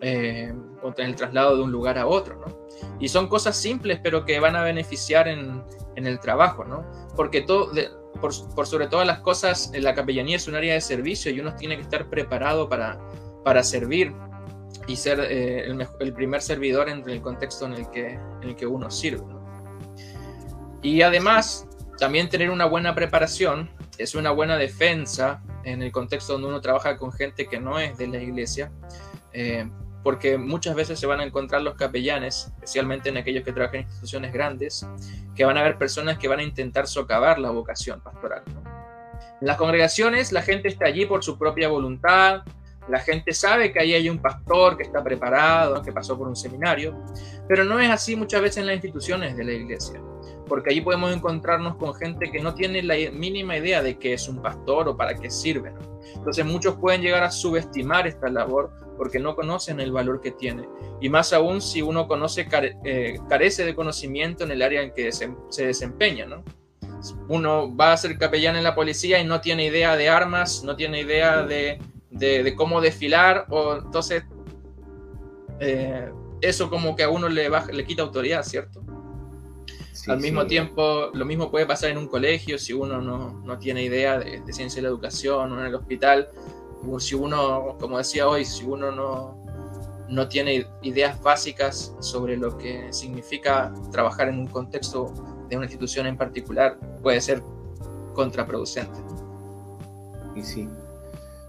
[0.00, 2.36] eh, o en el traslado de un lugar a otro.
[2.36, 2.67] ¿no?
[3.00, 5.62] Y son cosas simples, pero que van a beneficiar en,
[5.96, 6.84] en el trabajo, ¿no?
[7.16, 7.72] porque todo,
[8.20, 11.54] por, por, sobre todas las cosas, la capellanía es un área de servicio y uno
[11.56, 12.98] tiene que estar preparado para,
[13.44, 14.14] para servir
[14.86, 18.56] y ser eh, el, el, primer servidor en el contexto en el que, en el
[18.56, 19.24] que uno sirve.
[19.26, 19.38] ¿no?
[20.82, 21.66] Y además,
[21.98, 26.96] también tener una buena preparación es una buena defensa en el contexto donde uno trabaja
[26.96, 28.70] con gente que no es de la iglesia,
[29.32, 29.68] eh,
[30.02, 33.86] porque muchas veces se van a encontrar los capellanes, especialmente en aquellos que trabajan en
[33.86, 34.86] instituciones grandes,
[35.34, 38.42] que van a haber personas que van a intentar socavar la vocación pastoral.
[38.54, 38.62] ¿no?
[39.40, 42.42] En las congregaciones la gente está allí por su propia voluntad,
[42.88, 46.36] la gente sabe que ahí hay un pastor que está preparado, que pasó por un
[46.36, 46.96] seminario,
[47.46, 50.00] pero no es así muchas veces en las instituciones de la iglesia
[50.48, 54.28] porque allí podemos encontrarnos con gente que no tiene la mínima idea de qué es
[54.28, 55.72] un pastor o para qué sirve.
[56.14, 60.68] Entonces muchos pueden llegar a subestimar esta labor porque no conocen el valor que tiene.
[61.00, 62.46] Y más aún si uno conoce,
[62.84, 66.26] eh, carece de conocimiento en el área en que se, desempeña.
[66.26, 66.44] ¿no?
[67.28, 70.76] Uno va a ser capellán en la policía y no tiene idea de armas, no
[70.76, 71.78] tiene idea de,
[72.10, 74.24] de, cómo desfilar, o entonces
[75.60, 78.82] eh, eso como que a uno le, baja, le quita autoridad, ¿cierto?
[80.06, 83.82] Al mismo tiempo, lo mismo puede pasar en un colegio si uno no, no tiene
[83.82, 86.28] idea de, ciencia de la educación o en el hospital.
[86.98, 89.44] Si uno, como decía hoy, si uno no,
[90.08, 95.12] no tiene ideas básicas sobre lo que significa trabajar en un contexto
[95.48, 97.42] de una institución en particular, puede ser
[98.14, 98.98] contraproducente.
[100.34, 100.68] Y sí,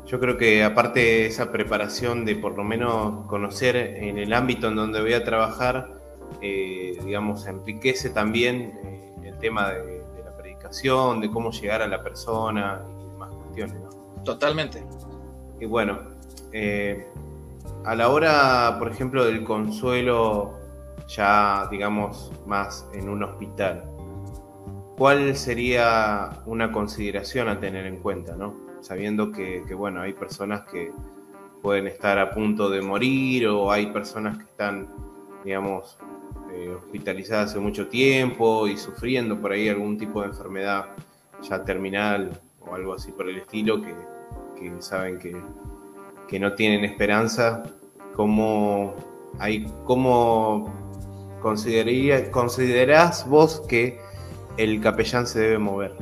[0.06, 4.68] yo creo que aparte de esa preparación de por lo menos conocer en el ámbito
[4.68, 6.00] en donde voy a trabajar,
[6.42, 12.02] eh, digamos, enriquece también eh, el tema de, la predicación, de cómo llegar a la
[12.02, 13.78] persona y demás cuestiones.
[14.26, 14.84] Totalmente.
[15.60, 16.00] Y bueno,
[16.52, 17.06] eh,
[17.86, 20.54] a la hora, por ejemplo, del consuelo,
[21.08, 23.84] ya digamos más en un hospital,
[24.98, 28.56] ¿cuál sería una consideración a tener en cuenta, ¿no?
[28.82, 30.92] Sabiendo que, bueno, hay personas que
[31.62, 34.88] pueden estar a punto de morir o hay personas que están,
[35.44, 35.98] digamos,
[36.54, 40.88] eh, hospitalizada hace mucho tiempo y sufriendo por ahí algún tipo de enfermedad
[41.42, 43.94] ya terminal o algo así por el estilo, que,
[44.80, 45.36] saben que,
[46.28, 47.64] que, no tienen esperanza,
[48.16, 48.96] ¿cómo,
[49.40, 50.74] hay, cómo
[51.42, 54.00] considerás vos que
[54.58, 55.96] el capellán se debe mover?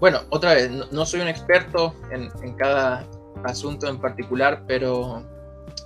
[0.00, 3.06] Bueno, otra vez, no, soy un experto en, en, cada
[3.44, 5.24] asunto en particular, pero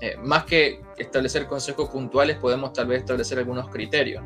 [0.01, 4.23] eh, más que establecer consejos puntuales, podemos tal vez establecer algunos criterios.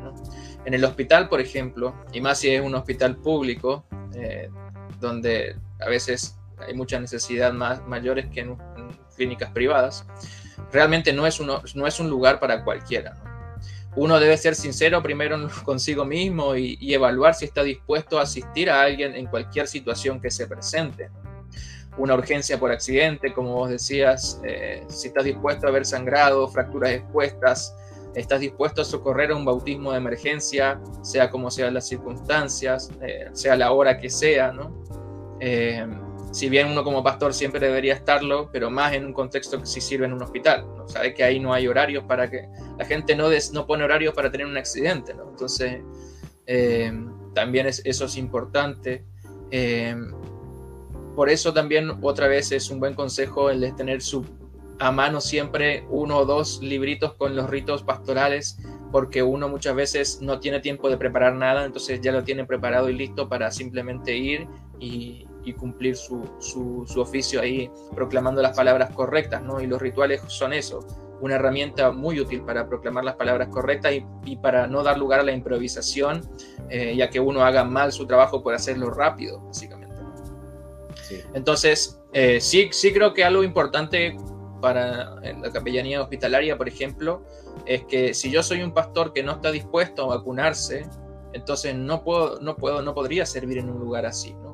[0.65, 3.85] En el hospital, por ejemplo, y más si es un hospital público,
[4.15, 4.49] eh,
[4.99, 8.57] donde a veces hay mucha necesidad más mayores que en,
[9.15, 10.05] clínicas privadas,
[10.71, 13.13] realmente no es, uno, no es un lugar para cualquiera.
[13.95, 18.69] Uno debe ser sincero primero consigo mismo y, y, evaluar si está dispuesto a asistir
[18.69, 21.09] a alguien en cualquier situación que se presente
[21.97, 26.91] una urgencia por accidente, como vos decías, eh, si estás dispuesto a haber sangrado, fracturas
[26.91, 27.75] expuestas,
[28.15, 33.29] estás dispuesto a socorrer a un bautismo de emergencia, sea como sean las circunstancias, eh,
[33.33, 34.83] sea la hora que sea, ¿no?
[35.39, 35.85] Eh,
[36.31, 39.81] si bien uno como pastor siempre debería estarlo, pero más en un contexto que si
[39.81, 40.87] sirve en un hospital, ¿no?
[40.87, 44.31] Sabe que ahí no hay horarios para que la gente no, no pone horarios para
[44.31, 45.11] tener un accidente.
[45.11, 45.81] Entonces,
[47.33, 49.03] también es, eso es importante.
[51.15, 54.25] Por eso también otra vez es un buen consejo el de tener su,
[54.79, 58.57] a mano siempre uno o dos libritos con los ritos pastorales,
[58.91, 62.89] porque uno muchas veces no tiene tiempo de preparar nada, entonces ya lo tiene preparado
[62.89, 64.47] y listo para simplemente ir
[64.79, 65.25] y,
[65.57, 69.61] cumplir su, su, oficio ahí proclamando las palabras correctas, ¿no?
[69.61, 70.85] Y los rituales son eso,
[71.19, 73.93] una herramienta muy útil para proclamar las palabras correctas
[74.25, 76.21] y, para no dar lugar a la improvisación,
[76.69, 79.95] eh, ya que uno haga mal su trabajo por hacerlo rápido, básicamente.
[81.33, 84.15] Entonces, eh, sí, sí creo que algo importante
[84.61, 87.25] para la capellanía hospitalaria, por ejemplo,
[87.65, 90.87] es que si yo soy un pastor que no está dispuesto a vacunarse,
[91.33, 94.50] entonces no puedo, no puedo, no podría servir en un lugar así, ¿no?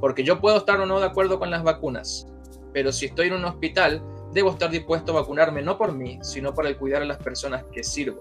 [0.00, 2.26] Porque yo puedo estar o no de acuerdo con las vacunas,
[2.72, 6.54] pero si estoy en un hospital, debo estar dispuesto a vacunarme no por mí, sino
[6.54, 8.20] para el cuidar a las personas que sirvo.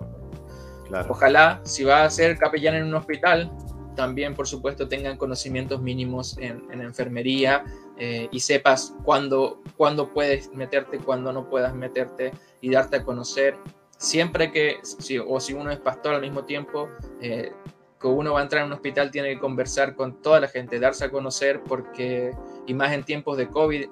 [1.10, 3.52] Ojalá, si va a ser capellán en un hospital,
[3.96, 7.66] también, por supuesto, tengan conocimientos mínimos en, enfermería
[7.98, 13.58] eh, y sepas cuándo, cuándo puedes meterte, cuándo no puedas meterte y darte a conocer.
[13.98, 16.88] Siempre que, si, o si uno es pastor al mismo tiempo,
[17.22, 17.52] eh,
[18.04, 21.06] uno va a entrar en un hospital tiene que conversar con toda la gente, darse
[21.06, 22.32] a conocer, porque,
[22.68, 23.86] y más en tiempos de COVID,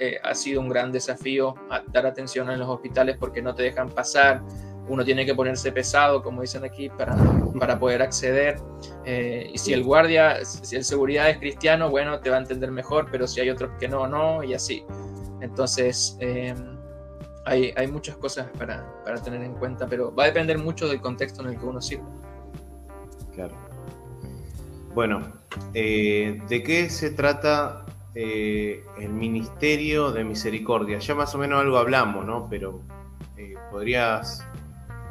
[0.00, 1.54] eh, ha sido un gran desafío
[1.88, 4.42] dar atención en los hospitales porque no te dejan pasar
[4.88, 7.16] uno tiene que ponerse pesado, como dicen aquí, para,
[7.58, 8.56] para poder acceder.
[9.04, 12.70] Eh, y si el guardia, si el seguridad es cristiano, bueno, te va a entender
[12.70, 14.84] mejor, pero si hay otros que no, no, y así.
[15.40, 16.54] Entonces, eh,
[17.44, 21.00] hay, hay, muchas cosas para, para, tener en cuenta, pero va a depender mucho del
[21.00, 22.04] contexto en el que uno sirve.
[23.34, 23.54] Claro.
[24.94, 25.20] Bueno,
[25.74, 30.98] eh, ¿de qué se trata el Ministerio de Misericordia?
[30.98, 32.46] Ya más o menos algo hablamos, ¿no?
[32.50, 32.82] Pero
[33.70, 34.46] podrías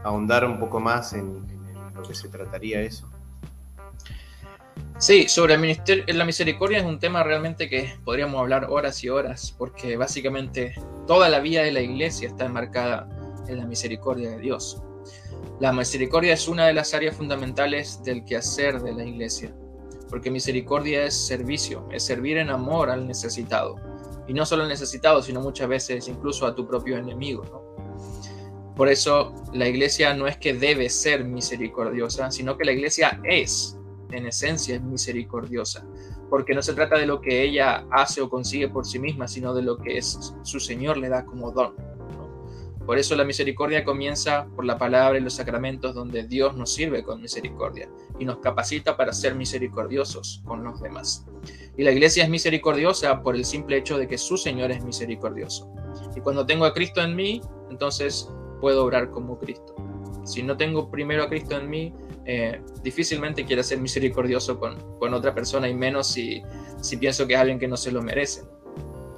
[0.03, 1.41] ahondar un poco más en,
[1.95, 3.09] lo que se trataría eso.
[4.97, 9.09] Sí, sobre el ministerio, la misericordia es un tema realmente que podríamos hablar horas y
[9.09, 10.75] horas, porque básicamente
[11.07, 13.09] toda la vida de la iglesia está enmarcada
[13.47, 14.81] en la misericordia de Dios.
[15.61, 19.53] La misericordia es una de las áreas fundamentales del quehacer de la iglesia,
[20.09, 23.75] porque misericordia es servicio, es servir en amor al necesitado,
[24.27, 27.75] y no solo al necesitado, sino muchas veces incluso a tu propio enemigo.
[28.75, 33.77] Por eso la iglesia no es que debe ser misericordiosa, sino que la iglesia es,
[34.09, 35.85] en esencia, misericordiosa,
[36.31, 39.53] porque no se trata de lo que ella hace o consigue por sí misma, sino
[39.53, 41.90] de lo que su Señor le da como don.
[42.91, 47.03] Por eso la misericordia comienza por la palabra y los sacramentos donde Dios nos sirve
[47.03, 47.87] con misericordia
[48.19, 51.25] y nos capacita para ser misericordiosos con los demás.
[51.77, 55.73] Y la iglesia es misericordiosa por el simple hecho de que su Señor es misericordioso.
[56.17, 57.39] Y cuando tengo a Cristo en mí,
[57.69, 58.29] entonces
[58.59, 59.73] puedo obrar como Cristo.
[60.25, 61.93] Si no tengo primero a Cristo en mí,
[62.25, 66.43] eh, difícilmente quiera ser misericordioso con, con, otra persona y menos si,
[66.81, 68.41] si pienso que es alguien que no se lo merece.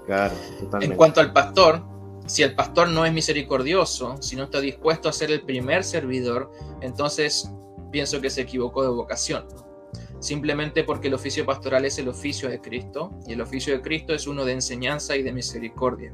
[0.06, 0.36] Claro,
[0.80, 1.93] En cuanto al pastor,
[2.26, 6.52] si el pastor no es misericordioso, si no está dispuesto a ser el primer servidor,
[6.82, 7.50] entonces
[7.92, 9.46] pienso que se equivocó de vocación
[10.24, 14.14] simplemente porque el oficio pastoral es el oficio de Cristo y el oficio de Cristo
[14.14, 16.14] es uno de enseñanza y de misericordia.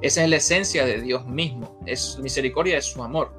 [0.00, 3.32] Esa es la esencia de Dios mismo, es misericordia es su amor.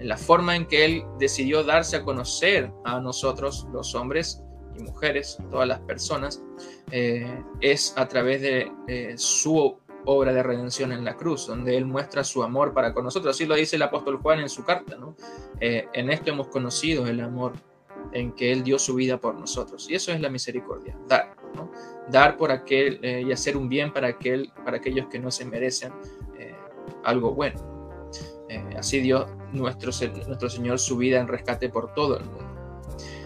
[0.00, 4.42] En la forma en que Él decidió darse a conocer a nosotros, los hombres
[4.78, 6.42] y mujeres, todas las personas,
[6.90, 7.26] eh,
[7.60, 12.24] es a través de eh, su obra de redención en la cruz, donde Él muestra
[12.24, 13.36] su amor para con nosotros.
[13.36, 15.14] Así lo dice el apóstol Juan en su carta, ¿no?
[15.60, 17.52] Eh, en esto hemos conocido el amor
[18.12, 19.88] en que Él dio su vida por nosotros.
[19.88, 21.70] Y eso es la misericordia, dar, ¿no?
[22.08, 25.44] dar por aquel eh, y hacer un bien para, aquel, para aquellos que no se
[25.44, 25.92] merecen
[26.38, 26.54] eh,
[27.04, 27.70] algo bueno.
[28.76, 32.52] Así dio nuestro Señor su vida en rescate por todo el mundo.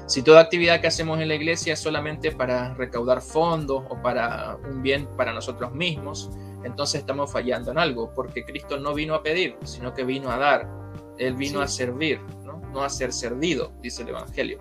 [0.06, 4.56] Si toda actividad que hacemos en la iglesia es solamente para recaudar fondos o para
[4.70, 6.30] un bien para nosotros mismos,
[6.66, 10.36] entonces estamos fallando en algo, porque Cristo no vino a pedir, sino que vino a
[10.36, 10.68] dar.
[11.16, 12.60] Él vino a servir, ¿no?
[12.72, 14.58] no a ser servido, dice el Evangelio.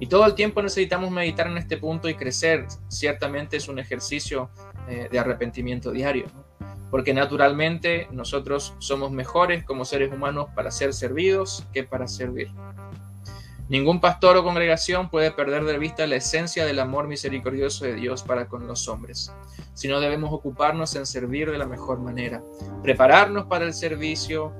[0.00, 2.66] Y todo el tiempo necesitamos meditar en este punto y crecer.
[2.88, 4.50] Ciertamente es un ejercicio
[4.88, 6.26] eh, de arrepentimiento diario,
[6.90, 12.48] porque naturalmente nosotros somos mejores como seres humanos para ser servidos que para servir.
[13.70, 18.24] Ningún pastor o congregación puede perder de vista la esencia del amor misericordioso de Dios
[18.24, 19.32] para con los hombres,
[19.74, 22.42] sino debemos ocuparnos en servir de la mejor manera,
[22.82, 24.52] prepararnos para el servicio,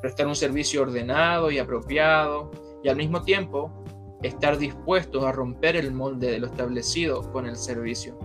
[0.00, 2.50] prestar un servicio ordenado y apropiado,
[2.82, 3.84] y al mismo tiempo
[4.22, 8.18] estar dispuestos a romper el molde de lo establecido con el servicio.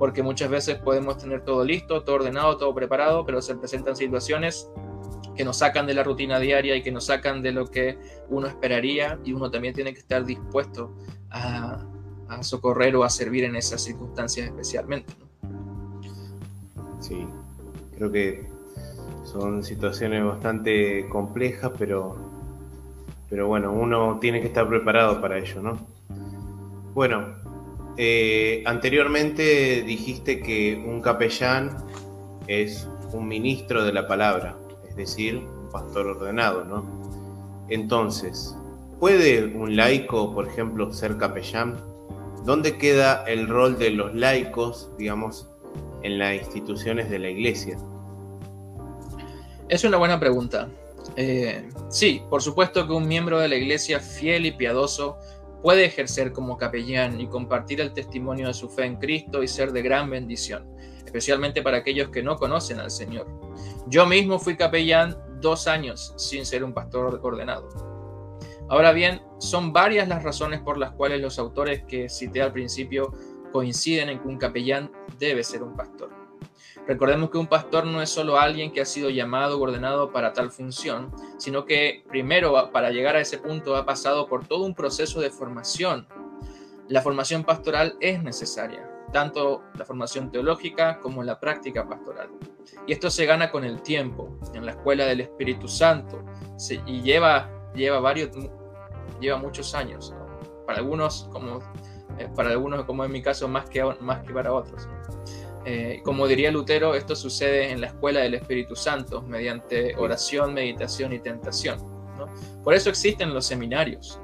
[0.00, 4.68] Porque muchas veces podemos tener todo listo, todo ordenado, todo preparado, pero se presentan situaciones
[5.36, 8.46] que nos sacan de la rutina diaria y que nos sacan de lo que uno
[8.46, 10.94] esperaría y uno también tiene que estar dispuesto
[11.30, 11.84] a,
[12.40, 15.12] socorrer o a servir en esas circunstancias especialmente.
[17.00, 17.26] Sí,
[17.96, 18.48] creo que
[19.24, 22.16] son situaciones bastante complejas, pero
[23.28, 25.86] pero bueno, uno tiene que estar preparado para ello, ¿no?
[26.94, 27.34] Bueno,
[27.96, 31.76] eh, anteriormente dijiste que un capellán
[32.46, 34.56] es un ministro de la palabra,
[34.96, 36.84] decir, un pastor ordenado, ¿no?
[37.68, 38.56] Entonces,
[38.98, 41.80] ¿puede un laico, por ejemplo, ser capellán?
[42.44, 45.48] ¿Dónde queda el rol de los laicos, digamos,
[46.02, 47.76] en las instituciones de la iglesia?
[49.68, 50.68] Es una buena pregunta.
[51.16, 55.18] Eh, sí, por supuesto que un miembro de la iglesia fiel y piadoso
[55.62, 59.72] puede ejercer como capellán y compartir el testimonio de su fe en Cristo y ser
[59.72, 60.64] de gran bendición,
[61.04, 63.45] especialmente para aquellos que no conocen al Señor.
[63.88, 67.68] Yo mismo fui capellán dos años sin ser un pastor ordenado.
[68.68, 73.12] Ahora bien, son varias las razones por las cuales los autores que cité al principio
[73.52, 76.10] coinciden en que un capellán debe ser un pastor.
[76.88, 80.32] Recordemos que un pastor no es solo alguien que ha sido llamado o ordenado para
[80.32, 84.74] tal función, sino que primero para llegar a ese punto ha pasado por todo un
[84.74, 86.08] proceso de formación.
[86.88, 92.28] La formación pastoral es necesaria, tanto la formación teológica como la práctica pastoral.
[92.86, 96.24] Y esto se gana con el tiempo, en la escuela del Espíritu Santo,
[96.86, 98.30] y lleva, lleva, varios,
[99.20, 100.14] lleva muchos años.
[100.66, 101.60] Para algunos, como,
[102.18, 104.88] eh, para algunos, como en mi caso, más que, más que para otros.
[105.64, 111.12] Eh, como diría Lutero, esto sucede en la escuela del Espíritu Santo, mediante oración, meditación
[111.12, 111.78] y tentación.
[112.62, 114.20] Por eso existen los seminarios,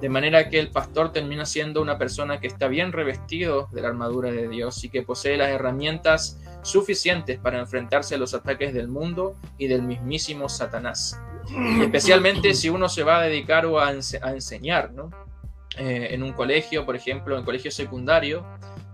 [0.00, 3.88] de manera que el pastor termina siendo una persona que está bien revestido de la
[3.88, 8.88] armadura de Dios y que posee las herramientas suficientes para enfrentarse a los ataques del
[8.88, 11.20] mundo y del mismísimo Satanás.
[11.82, 14.92] especialmente si uno se va a dedicar o a, enseñar,
[15.76, 18.44] eh, en un colegio, por ejemplo, en colegio secundario,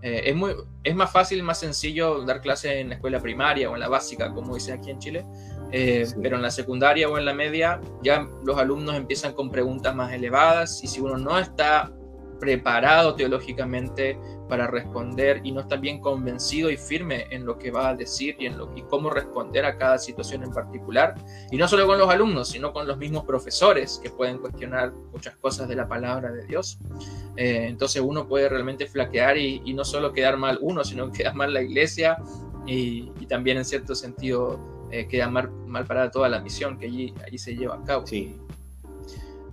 [0.03, 3.75] eh, es, muy, es más fácil, más sencillo dar clases en la escuela primaria o
[3.75, 5.25] en la básica, como dicen aquí en Chile,
[5.77, 9.93] eh, pero en la secundaria o en la media ya los alumnos empiezan con preguntas
[9.93, 11.93] más elevadas y si uno no está
[12.39, 14.17] preparado teológicamente
[14.49, 18.37] para responder y no está bien convencido y firme en lo que va a decir
[18.39, 21.17] y en lo y cómo responder a cada situación en particular
[21.51, 25.35] y no solo con los alumnos sino con los mismos profesores que pueden cuestionar muchas
[25.39, 26.79] cosas de la palabra de Dios.
[27.37, 31.53] Eh, entonces uno puede realmente flaquear y, no solo quedar mal uno sino quedar mal
[31.53, 32.17] la iglesia
[32.65, 37.15] y, también en cierto sentido eh, queda mal, mal para toda la misión que allí,
[37.27, 38.37] allí se lleva a cabo sí.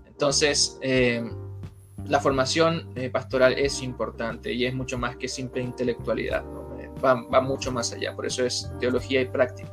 [0.07, 1.23] entonces eh,
[2.07, 6.43] la formación eh, pastoral es importante y es mucho más que simple intelectualidad,
[6.79, 9.71] eh, va, mucho más allá, por eso es teología y práctica.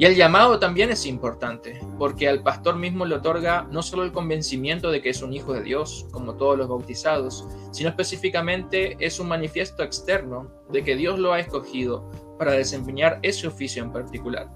[0.00, 4.12] Y el llamado también es importante, porque al pastor mismo le otorga no solo el
[4.12, 9.18] convencimiento de que es un hijo de Dios, como todos los bautizados, sino específicamente es
[9.18, 12.08] un manifiesto externo de que Dios lo ha escogido
[12.38, 14.48] para desempeñar ese oficio en particular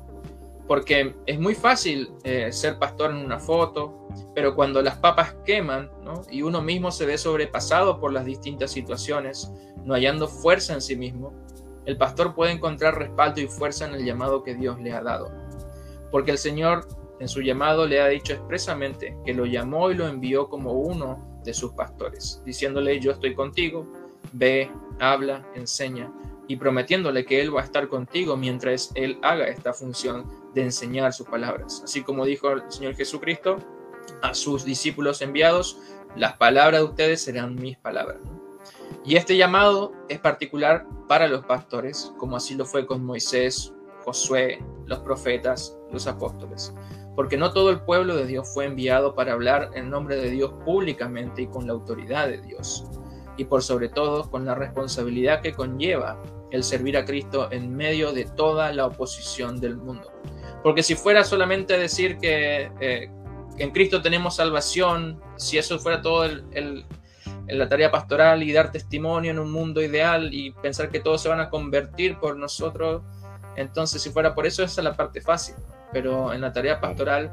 [0.73, 5.91] porque es muy fácil eh, ser pastor en una foto, pero cuando las papas queman
[6.31, 9.53] y uno mismo se ve sobrepasado por las distintas situaciones,
[9.85, 11.33] no hallando fuerza en sí mismo,
[11.85, 15.31] el pastor puede encontrar respaldo y fuerza en el llamado que Dios le ha dado.
[16.11, 16.87] Porque el Señor
[17.19, 21.41] en su llamado le ha dicho expresamente que lo llamó y lo envió como uno
[21.45, 23.87] de sus pastores, diciéndole yo estoy contigo,
[24.33, 24.71] ve,
[25.01, 26.11] habla, enseña,
[26.49, 31.13] y prometiéndole que Él va a estar contigo mientras Él haga esta función de enseñar
[31.13, 31.83] sus palabras.
[31.85, 33.59] Así como dijo el Señor Jesucristo
[34.23, 35.79] a sus discípulos enviados,
[36.17, 38.19] las palabras de ustedes serán mis palabras.
[39.05, 43.73] Y este llamado es particular para los pastores, como así lo fue con Moisés,
[44.05, 46.75] Josué, los profetas, los apóstoles.
[47.17, 50.53] Porque no todo el pueblo de Dios fue enviado para hablar en nombre de Dios
[50.65, 52.85] públicamente y con la autoridad de Dios.
[53.37, 58.13] Y por sobre todo con la responsabilidad que conlleva el servir a Cristo en medio
[58.13, 60.13] de toda la oposición del mundo.
[60.63, 63.11] Porque si fuera solamente decir que, eh,
[63.59, 66.87] en Cristo tenemos salvación, si eso fuera todo el,
[67.49, 71.29] la tarea pastoral y dar testimonio en un mundo ideal y pensar que todos se
[71.29, 73.03] van a convertir por nosotros,
[73.57, 75.55] entonces si fuera por eso esa es la parte fácil.
[75.93, 77.31] Pero en la tarea pastoral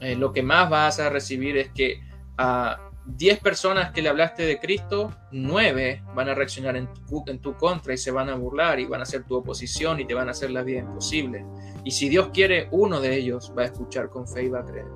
[0.00, 2.00] eh, lo que más vas a recibir es que
[2.36, 7.40] a 10 personas que le hablaste de Cristo, 9 van a reaccionar en tu, en
[7.40, 10.14] tu, contra y se van a burlar y van a hacer tu oposición y te
[10.14, 11.44] van a hacer la vida imposible.
[11.84, 14.64] Y si Dios quiere, uno de ellos va a escuchar con fe y va a
[14.64, 14.86] creer.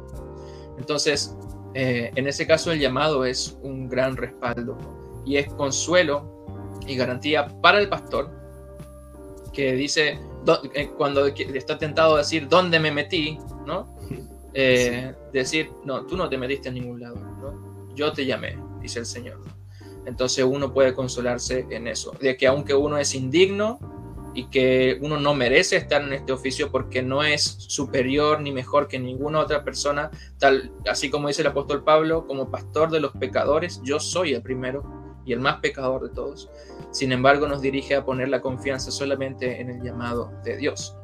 [0.79, 1.37] Entonces,
[1.75, 4.79] eh, en ese caso el llamado es un gran respaldo
[5.25, 6.45] y es consuelo
[6.87, 8.31] y garantía para el pastor
[9.53, 10.19] que dice,
[10.75, 13.39] eh, cuando está tentado a decir, ¿dónde me metí?
[13.67, 13.95] ¿no?
[14.57, 17.17] Eh, decir, no, tú no te metiste en ningún lado.
[17.17, 17.74] ¿no?
[17.95, 19.41] Yo te llamé, dice el Señor.
[20.07, 23.79] Entonces uno puede consolarse en eso, de que aunque uno es indigno
[24.35, 28.89] y que uno no merece estar en este oficio porque no es superior ni mejor
[28.89, 33.13] que ninguna otra persona, tal así como dice el apóstol Pablo, como pastor de los
[33.13, 34.83] pecadores, yo soy el primero
[35.25, 36.51] y el más pecador de todos.
[36.91, 40.97] Sin embargo, nos dirige a poner la confianza solamente en el llamado de Dios.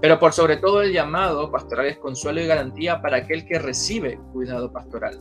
[0.00, 4.20] Pero por sobre todo el llamado pastoral es consuelo y garantía para aquel que recibe
[4.32, 5.18] cuidado pastoral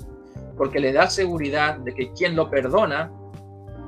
[0.57, 3.11] porque le da seguridad de que quien lo perdona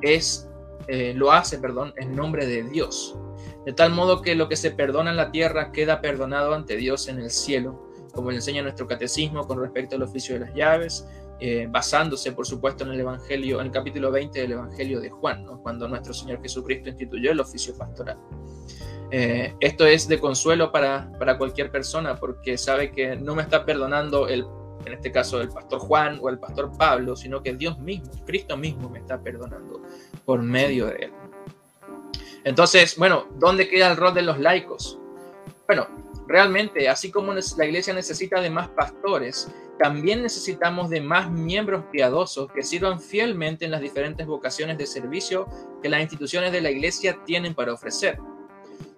[0.02, 0.48] es,
[0.86, 3.16] eh, lo hace, perdón, en nombre de Dios.
[3.64, 7.08] De tal modo que lo que se perdona en la tierra queda perdonado ante Dios
[7.08, 11.06] en el cielo, como le enseña nuestro catecismo con respecto al oficio de las llaves,
[11.40, 15.46] eh, basándose, por supuesto, en el Evangelio, en el capítulo 20 del Evangelio de Juan,
[15.62, 18.18] cuando nuestro Señor Jesucristo instituyó el oficio pastoral.
[19.10, 23.64] Eh, esto es de consuelo para, para, cualquier persona porque sabe que no me está
[23.64, 24.44] perdonando el,
[24.88, 28.56] en este caso el pastor Juan o el pastor Pablo, sino que Dios mismo, Cristo
[28.56, 29.82] mismo me está perdonando
[30.24, 31.12] por medio de él.
[32.44, 34.98] Entonces, bueno, ¿dónde queda el rol de los laicos?
[35.66, 35.86] Bueno,
[36.26, 42.50] realmente, así como la iglesia necesita de más pastores, también necesitamos de más miembros piadosos
[42.52, 45.46] que sirvan fielmente en las diferentes vocaciones de servicio
[45.82, 48.18] que las instituciones de la iglesia tienen para ofrecer.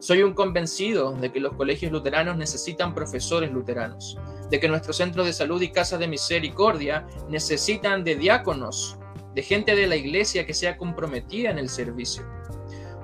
[0.01, 4.17] Soy un convencido de que los colegios luteranos necesitan profesores luteranos,
[4.49, 8.97] de que nuestros centros de salud y casas de misericordia necesitan de diáconos,
[9.35, 12.25] de gente de la iglesia que sea comprometida en el servicio,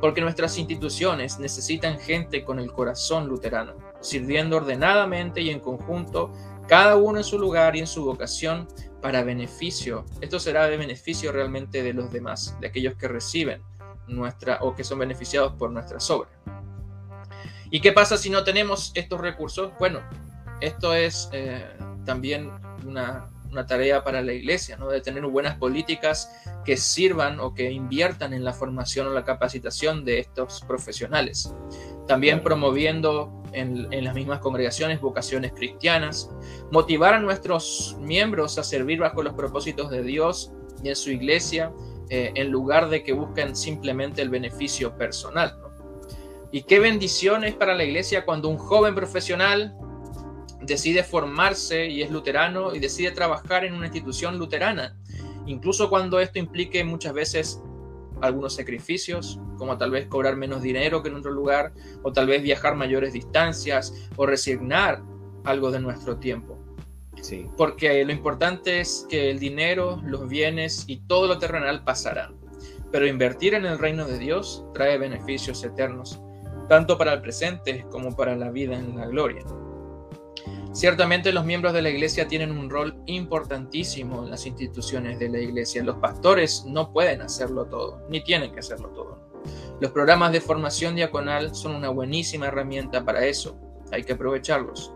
[0.00, 6.32] porque nuestras instituciones necesitan gente con el corazón luterano, sirviendo ordenadamente y en conjunto
[6.66, 8.68] cada uno en su lugar y en su vocación
[9.02, 10.06] para beneficio.
[10.22, 13.60] Esto será de beneficio realmente de los demás, de aquellos que reciben
[14.08, 16.30] nuestra o que son beneficiados por nuestra obras.
[17.70, 19.72] ¿Y qué pasa si no tenemos estos recursos?
[19.78, 20.00] Bueno,
[20.60, 21.64] esto es eh,
[22.04, 22.50] también
[22.86, 24.88] una, una, tarea para la iglesia, ¿no?
[24.88, 26.30] de tener buenas políticas
[26.64, 31.52] que sirvan o que inviertan en la formación o la capacitación de estos profesionales.
[32.06, 36.30] También promoviendo en, las mismas congregaciones, vocaciones cristianas,
[36.70, 40.52] motivar a nuestros miembros a servir bajo los propósitos de Dios
[40.82, 41.72] y en su iglesia,
[42.10, 45.58] eh, en lugar de que busquen simplemente el beneficio personal.
[46.52, 49.76] Y qué bendiciones para la iglesia cuando un joven profesional
[50.62, 54.96] decide formarse y es luterano y decide trabajar en una institución luterana,
[55.46, 57.62] incluso cuando esto implique muchas veces
[58.20, 61.72] algunos sacrificios, como tal vez cobrar menos dinero que en otro lugar,
[62.02, 65.02] o tal vez viajar mayores distancias, o resignar
[65.44, 66.58] algo de nuestro tiempo.
[67.20, 67.46] Sí.
[67.56, 72.36] Porque lo importante es que el dinero, los bienes y todo lo terrenal pasarán.
[72.90, 76.20] Pero invertir en el reino de Dios trae beneficios eternos,
[76.68, 79.42] tanto para el presente como para la vida en la gloria.
[80.72, 85.38] Ciertamente los miembros de la iglesia tienen un rol importantísimo en las instituciones de la
[85.38, 85.82] iglesia.
[85.82, 89.18] Los pastores no pueden hacerlo todo, ni tienen que hacerlo todo.
[89.80, 93.58] Los programas de formación diaconal son una buenísima herramienta para eso.
[93.90, 94.92] Hay que aprovecharlos.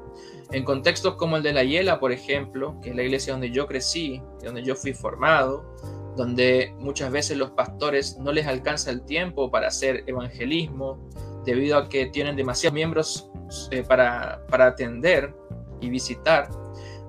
[0.52, 3.66] En contextos como el de la Hiela, por ejemplo, que es la iglesia donde yo
[3.66, 5.76] crecí, donde yo fui formado,
[6.16, 11.08] donde muchas veces los pastores no les alcanza el tiempo para hacer evangelismo,
[11.45, 13.30] debido a que tienen demasiados miembros
[13.70, 15.34] eh, para, para atender,
[15.80, 16.49] y visitar.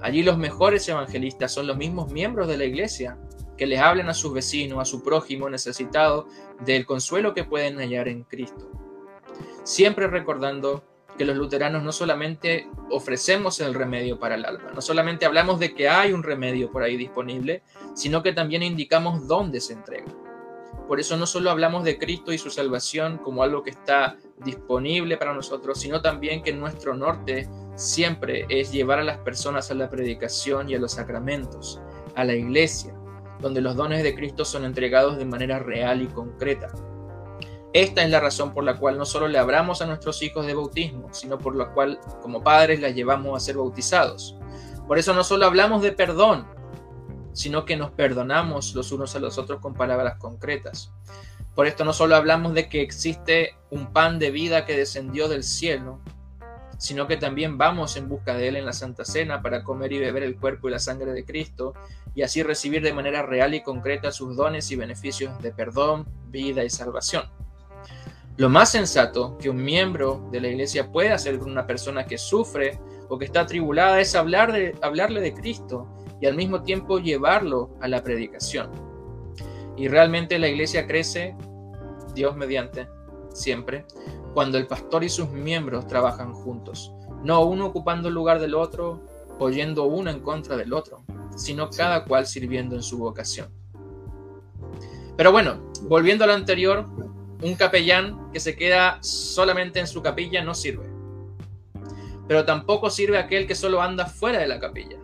[0.02, 3.18] Allí los mejores evangelistas son los mismos miembros de la iglesia
[3.58, 6.28] que les hablan a sus vecinos, a su prójimo necesitado
[6.66, 8.72] del consuelo que pueden hallar en Cristo.
[9.64, 10.84] Siempre recordando
[11.18, 15.76] que los luteranos no solamente ofrecemos el remedio para el alma, no solamente hablamos de
[15.76, 17.62] que hay un remedio por ahí disponible,
[17.94, 20.12] sino que también indicamos dónde se entrega.
[20.92, 25.16] Por eso no solo hablamos de Cristo y su salvación como algo que está disponible
[25.16, 29.90] para nosotros, sino también que nuestro norte siempre es llevar a las personas a la
[29.90, 31.80] predicación y a los sacramentos,
[32.14, 32.94] a la iglesia,
[33.40, 36.68] donde los dones de Cristo son entregados de manera real y concreta.
[37.72, 40.56] Esta es la razón por la cual no solo le hablamos a nuestros hijos de
[40.56, 44.36] bautismo, sino por la cual como padres las llevamos a ser bautizados.
[44.90, 46.46] Por eso no solo hablamos de perdón,
[47.34, 50.92] sino que nos perdonamos los unos a los otros con palabras concretas.
[51.56, 55.44] Por esto no solo hablamos de que existe un pan de vida que descendió del
[55.44, 56.00] cielo,
[56.78, 60.00] sino que también vamos en busca de Él en la Santa Cena para comer y
[60.00, 61.74] beber el cuerpo y la sangre de Cristo
[62.16, 66.64] y así recibir de manera real y concreta sus dones y beneficios de perdón, vida
[66.64, 67.26] y salvación.
[68.38, 72.18] Lo más sensato que un miembro de la iglesia puede hacer con una persona que
[72.18, 72.80] sufre
[73.10, 75.88] o que está atribulada es hablar de, hablarle de Cristo
[76.22, 78.70] y al mismo tiempo llevarlo a la predicación.
[79.76, 81.36] Y realmente la iglesia crece,
[82.14, 82.88] Dios mediante,
[83.34, 83.86] siempre,
[84.34, 86.94] cuando el pastor y sus miembros trabajan juntos,
[87.24, 89.02] no uno ocupando el lugar del otro
[89.40, 91.04] o yendo uno en contra del otro,
[91.36, 93.50] sino cada cual sirviendo en su vocación.
[95.18, 96.86] Pero bueno, volviendo a lo anterior,
[97.42, 100.90] un capellán que se queda solamente en su capilla no sirve.
[102.28, 104.98] Pero tampoco sirve aquel que solo anda fuera de la capilla.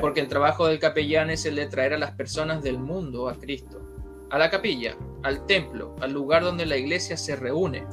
[0.00, 3.34] Porque el trabajo del capellán es el de traer a las personas del mundo a
[3.34, 3.80] Cristo,
[4.30, 7.84] a la capilla, al templo, al lugar donde la iglesia se reúne,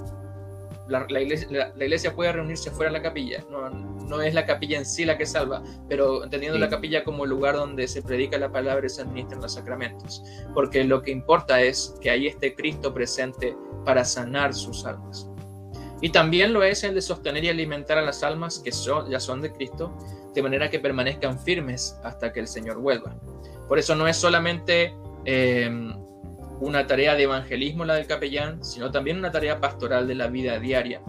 [0.90, 5.18] la, iglesia, puede reunirse fuera de la capilla, no, es la capilla en sí la
[5.18, 8.90] que salva, pero entendiendo la capilla como el lugar donde se predica la palabra y
[8.90, 10.24] se administran los sacramentos,
[10.54, 15.30] porque lo que importa es que ahí esté Cristo presente para sanar sus almas.
[16.02, 19.20] Y también lo es el de sostener y alimentar a las almas que son, ya
[19.20, 19.96] son de Cristo,
[20.34, 23.16] de manera que permanezcan firmes hasta que el Señor vuelva.
[23.68, 25.70] Por eso no es solamente eh,
[26.60, 30.60] una tarea de evangelismo la del capellán, sino también una tarea pastoral de la vida
[30.60, 31.02] diaria.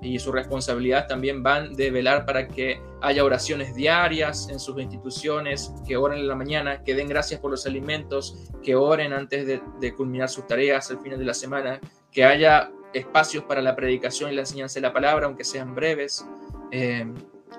[0.00, 5.72] Y su responsabilidad también van de velar para que haya oraciones diarias en sus instituciones,
[5.86, 9.94] que oren en la mañana, que den gracias por los alimentos, que oren antes de,
[9.94, 14.34] culminar sus tareas al final de la semana, que haya espacios para la predicación y
[14.34, 16.24] la enseñanza de la palabra, aunque sean breves,
[16.70, 17.06] eh,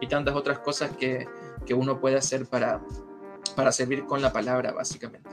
[0.02, 1.28] y tantas otras cosas que,
[1.66, 2.82] que uno puede hacer para,
[3.56, 5.30] para servir con la palabra, básicamente.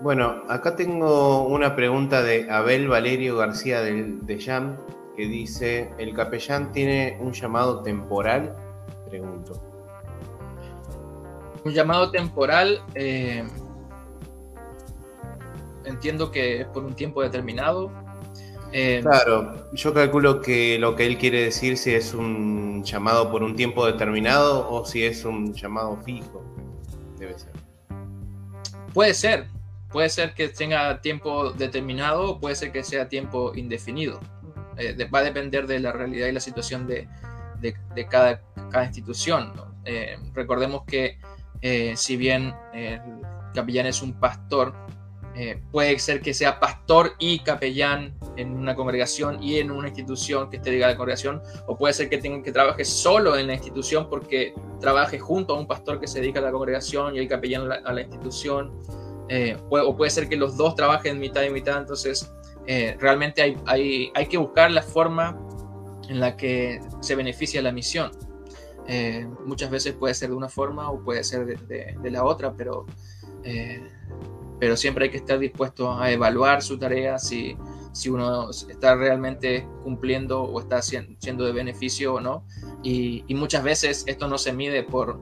[0.00, 4.76] Bueno, acá tengo una pregunta de Abel Valerio García de, de Jam
[5.16, 8.54] que dice, ¿el capellán tiene un llamado temporal?
[9.08, 9.54] Pregunto.
[11.64, 13.42] Un llamado temporal, eh,
[15.84, 17.90] entiendo que es por un tiempo determinado.
[18.78, 23.42] Eh, claro, yo calculo que lo que él quiere decir si es un llamado por
[23.42, 26.44] un tiempo determinado o si es un llamado fijo.
[27.18, 27.52] Debe ser.
[28.92, 29.46] Puede ser,
[29.90, 34.20] Puede ser que tenga tiempo determinado o puede ser que sea tiempo indefinido.
[34.76, 37.08] Eh, va a depender de la realidad y la situación de,
[38.10, 39.52] cada, cada, institución.
[39.84, 41.18] Eh, recordemos que
[41.62, 43.00] eh, si bien el
[43.54, 44.74] capellán es un pastor,
[45.70, 50.56] puede ser que sea pastor y capellán en una congregación y en una institución que
[50.56, 53.54] esté ligada a la congregación, o puede ser que tenga que trabaje solo en la
[53.54, 57.28] institución porque trabaje junto a un pastor que se dedica a la congregación y el
[57.28, 58.80] capellán a la institución.
[59.28, 62.32] Eh, o puede ser que los dos trabajen mitad y mitad, entonces
[62.66, 65.36] eh, realmente hay, hay, hay, que buscar la forma
[66.08, 68.12] en la que se beneficia la misión.
[68.86, 72.86] Eh, muchas veces puede ser de una forma o puede ser de, la otra, pero,
[74.58, 77.56] pero siempre hay que estar dispuesto a evaluar su tarea, si,
[77.92, 82.44] si uno está realmente cumpliendo o está siendo de beneficio o no.
[82.82, 85.18] Y, muchas veces esto no se mide por,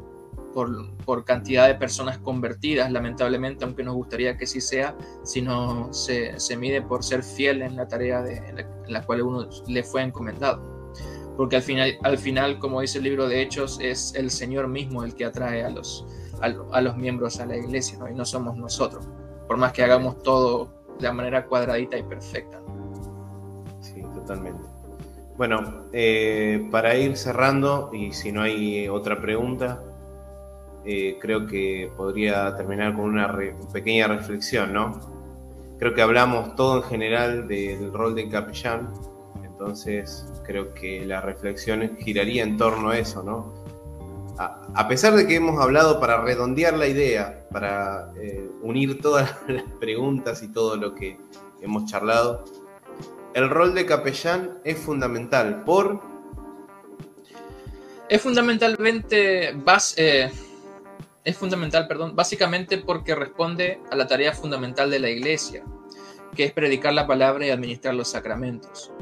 [0.53, 6.57] por, cantidad de personas convertidas, lamentablemente, aunque nos gustaría que sí sea, sino se, se
[6.57, 10.75] mide por ser fiel en la tarea de, en, la, cual uno le fue encomendado.
[11.37, 15.03] Porque al final, al final, como dice el libro de Hechos, es el Señor mismo
[15.03, 16.07] el que atrae a los,
[16.41, 19.09] a, los miembros a la iglesia, y no somos nosotros,
[19.47, 20.69] por más que hagamos todo
[20.99, 22.61] de manera cuadradita y perfecta.
[23.81, 24.65] Sí, totalmente.
[25.37, 29.83] Bueno, eh, para ir cerrando, y si no hay otra pregunta,
[30.85, 33.37] eh, creo que podría terminar con una
[33.73, 35.01] pequeña reflexión, ¿no?
[35.79, 38.93] Creo que hablamos todo en general del rol de capellán,
[39.43, 43.64] entonces creo que la reflexión giraría en torno a eso, ¿no?
[44.37, 49.65] A, pesar de que hemos hablado para redondear la idea, para eh, unir todas las
[49.79, 51.19] preguntas y todo lo que
[51.61, 52.45] hemos charlado,
[53.35, 56.01] el rol de capellán es fundamental por...
[58.09, 60.33] Es fundamentalmente base, eh,
[61.25, 65.65] es fundamental, perdón, básicamente porque responde a la tarea fundamental de la iglesia,
[66.37, 68.93] que es predicar la palabra y administrar los sacramentos.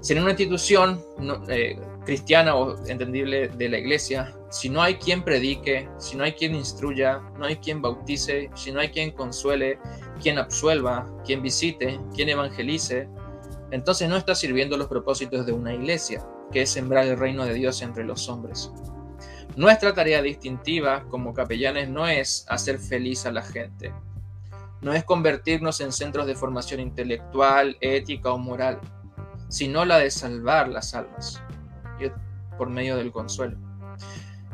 [0.00, 1.02] Si en una institución
[1.48, 6.34] eh, cristiana o entendible de la iglesia, si no hay quien predique, si no hay
[6.34, 9.80] quien instruya, no hay quien bautice, si no hay quien consuele,
[10.22, 13.08] quien absuelva, quien visite, quien evangelice,
[13.72, 17.52] entonces no está sirviendo los propósitos de una iglesia, que es sembrar el reino de
[17.52, 18.70] Dios entre los hombres.
[19.56, 23.92] Nuestra tarea distintiva como capellanes no es hacer feliz a la gente,
[24.82, 28.78] no es convertirnos en centros de formación intelectual, ética o moral,
[29.48, 31.42] sino la de salvar las almas
[32.56, 33.63] por medio del consuelo.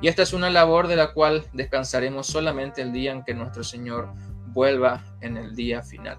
[0.00, 3.62] Y esta es una labor de la cual descansaremos solamente el día en que nuestro
[3.62, 4.12] Señor
[4.46, 6.18] vuelva en el día final.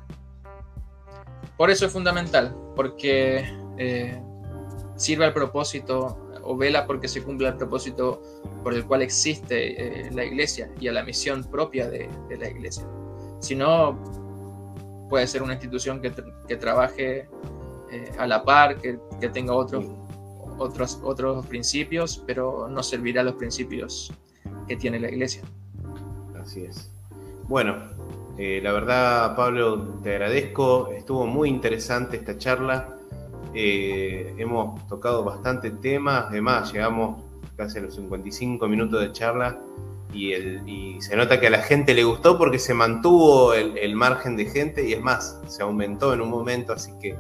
[1.57, 3.45] Por eso es fundamental, porque
[3.77, 4.21] eh,
[4.95, 8.21] sirve al propósito o vela porque se cumpla el propósito
[8.63, 12.09] por el cual existe eh, la iglesia y a la misión propia de,
[12.39, 12.85] la iglesia.
[13.39, 17.27] Si no, puede ser una institución que, trabaje
[17.91, 19.85] eh, a la par, que, que tenga otros,
[20.61, 24.13] otros, otros principios, pero no servirá los principios
[24.67, 25.41] que tiene la iglesia.
[26.41, 26.91] Así es.
[27.47, 27.75] Bueno,
[28.37, 30.89] eh, la verdad, Pablo, te agradezco.
[30.91, 32.97] Estuvo muy interesante esta charla.
[33.53, 37.21] Eh, hemos tocado bastante temas, además llegamos
[37.57, 39.59] casi a los 55 minutos de charla
[40.13, 44.45] y, se nota que a la gente le gustó porque se mantuvo el, margen de
[44.45, 47.15] gente y es más, se aumentó en un momento, así que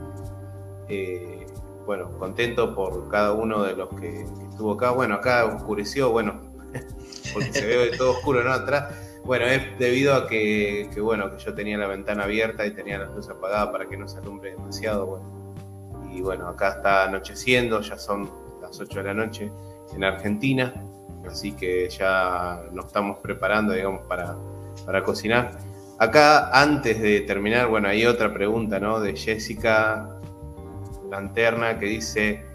[0.87, 1.40] eh,
[1.85, 4.91] bueno, contento por cada uno de los que, estuvo acá.
[4.91, 6.41] Bueno, acá oscureció, bueno,
[7.33, 8.51] porque se ve todo oscuro, ¿no?
[8.51, 8.95] Atrás.
[9.23, 12.97] Bueno, es debido a que, que, bueno, que yo tenía la ventana abierta y tenía
[12.97, 15.41] la luz apagada para que no se alumbre demasiado, bueno
[16.13, 18.29] y bueno, acá está anocheciendo, ya son
[18.61, 19.51] las 8 de la noche
[19.95, 20.73] en Argentina,
[21.27, 24.35] así que ya nos estamos preparando, digamos, para,
[24.85, 25.51] para cocinar.
[25.99, 28.99] Acá, antes de terminar, bueno, hay otra pregunta, ¿no?
[28.99, 30.09] De Jessica
[31.11, 32.45] Lanterna que dice,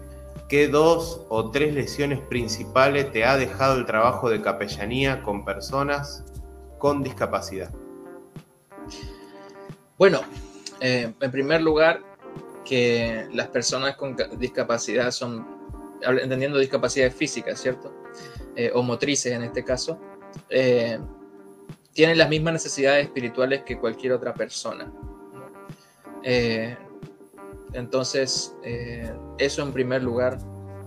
[0.49, 6.25] ¿qué dos o tres lesiones principales te ha dejado el trabajo de capellanía con personas
[6.79, 7.71] con discapacidad?
[9.97, 10.21] Bueno,
[10.81, 12.01] eh, en primer lugar,
[12.65, 15.47] que las personas con discapacidad son,
[16.01, 17.93] entendiendo discapacidades físicas, ¿cierto?
[18.55, 19.99] Eh, o motrices en este caso,
[20.49, 20.99] eh,
[21.93, 24.91] tienen las mismas necesidades espirituales que cualquier otra persona.
[27.73, 28.55] Entonces,
[29.37, 30.37] eso en primer lugar,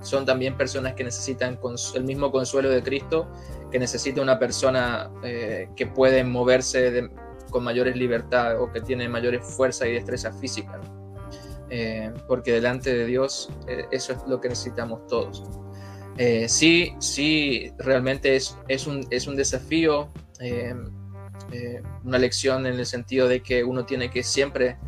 [0.03, 1.59] son también personas que necesitan
[1.95, 3.31] el mismo consuelo de Cristo,
[3.71, 7.11] que necesita una persona que puede moverse
[7.51, 10.81] con mayores libertades o que tiene mayores fuerza y destreza física.
[11.73, 15.45] Eh, porque delante de Dios eh, eso es lo que necesitamos todos.
[16.17, 20.11] Eh, sí, sí, realmente es, es, un, es un desafío,
[22.05, 24.79] una lección en el sentido de que uno tiene que siempre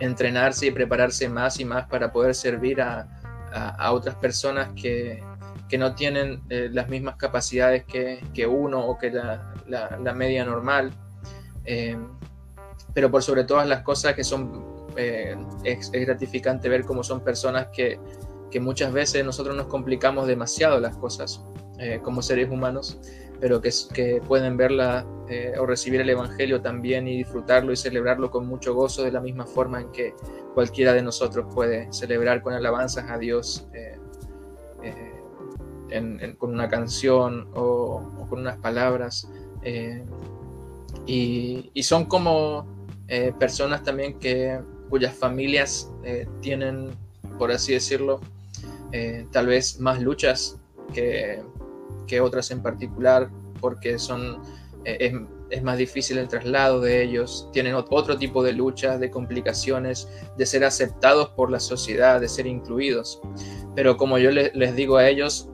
[0.00, 3.06] entrenarse y prepararse más y más para poder servir a,
[3.52, 5.22] a, otras personas que,
[5.68, 10.92] que no tienen las mismas capacidades que, que, uno o que la, la, media normal.
[11.64, 11.96] Eh,
[12.94, 17.68] pero por sobre todas las cosas que son, eh, es, gratificante ver cómo son personas
[17.72, 18.00] que,
[18.50, 21.42] que, muchas veces nosotros nos complicamos demasiado las cosas
[21.78, 22.98] eh, como seres humanos,
[23.40, 25.06] pero que, que pueden verla
[25.60, 29.46] o recibir el Evangelio también y disfrutarlo y celebrarlo con mucho gozo de la misma
[29.46, 30.12] forma en que
[30.54, 33.68] cualquiera de nosotros puede celebrar con alabanzas a Dios.
[36.38, 39.28] con una canción o, con unas palabras.
[39.62, 40.04] Eh,
[41.06, 42.66] y, son como
[43.08, 46.90] eh, personas también que, cuyas familias eh, tienen,
[47.38, 48.20] por así decirlo,
[49.30, 50.58] tal vez más luchas
[50.92, 51.40] que,
[52.10, 53.30] que, otras en particular,
[53.60, 54.42] porque son,
[54.84, 55.14] es,
[55.50, 60.46] es, más difícil el traslado de ellos, tienen otro tipo de luchas, de complicaciones, de
[60.46, 63.20] ser aceptados por la sociedad, de ser incluidos.
[63.74, 65.48] Pero como yo les digo a ellos,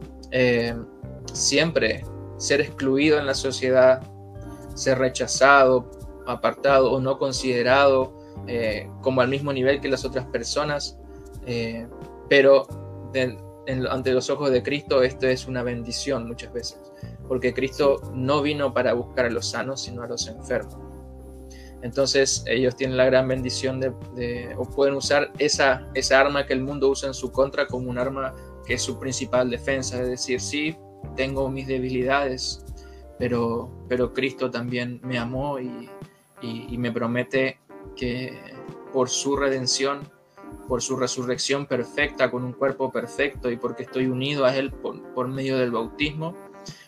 [1.32, 2.02] siempre
[2.38, 4.02] ser excluido en la sociedad,
[4.74, 5.90] ser rechazado,
[6.26, 10.98] apartado o no considerado eh, como al mismo nivel que las otras personas,
[11.46, 11.86] eh,
[13.91, 16.79] ante los ojos de Cristo esto es una bendición muchas veces,
[17.29, 20.77] porque Cristo no vino para buscar a los sanos, sino a los enfermos.
[21.83, 26.62] Entonces ellos tienen la gran bendición de, o pueden usar esa, esa arma que el
[26.62, 28.35] mundo usa en su contra como un arma
[28.67, 30.77] que es su principal defensa, es decir, sí,
[31.14, 32.64] tengo mis debilidades,
[33.19, 35.91] pero, pero Cristo también me amó y,
[36.77, 37.59] me promete
[37.97, 38.39] que
[38.93, 40.09] por su redención,
[40.69, 45.29] por su resurrección perfecta, con un cuerpo perfecto y porque estoy unido a Él por,
[45.29, 46.35] medio del bautismo,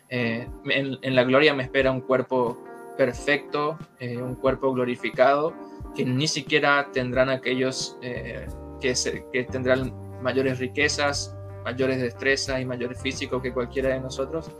[0.09, 2.65] eh, en, la gloria me espera un cuerpo
[2.97, 5.55] perfecto, eh, un cuerpo glorificado,
[5.95, 8.47] que ni siquiera tendrán aquellos eh,
[8.81, 8.95] que,
[9.33, 14.51] que tendrán mayores riquezas, mayores destrezas y mayores físicos que cualquiera de nosotros,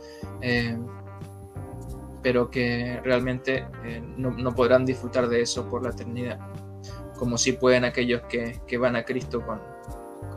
[2.21, 3.65] pero que realmente
[4.17, 6.39] no, podrán disfrutar de eso por la eternidad,
[7.19, 9.61] como si pueden aquellos que, que van a Cristo con,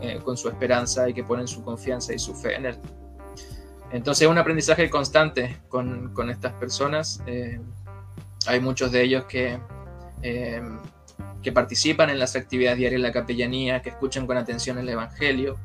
[0.01, 2.79] eh, con su esperanza y que ponen su confianza y su fe en Él.
[3.93, 7.23] Entonces es un aprendizaje constante con, con estas personas.
[8.47, 9.61] hay muchos de ellos que
[11.43, 15.59] que participan en las actividades diarias de la capellanía, que escuchan con atención el Evangelio,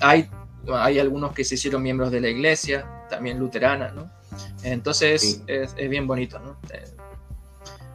[0.00, 0.30] hay,
[0.70, 4.10] hay algunos que se hicieron miembros de la iglesia, también luterana, ¿no?
[4.62, 6.58] Entonces es, bien bonito, ¿no?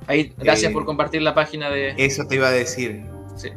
[0.03, 1.93] Eh, ahí, gracias por eh, compartir la página de...
[1.97, 3.05] Eso te iba a decir.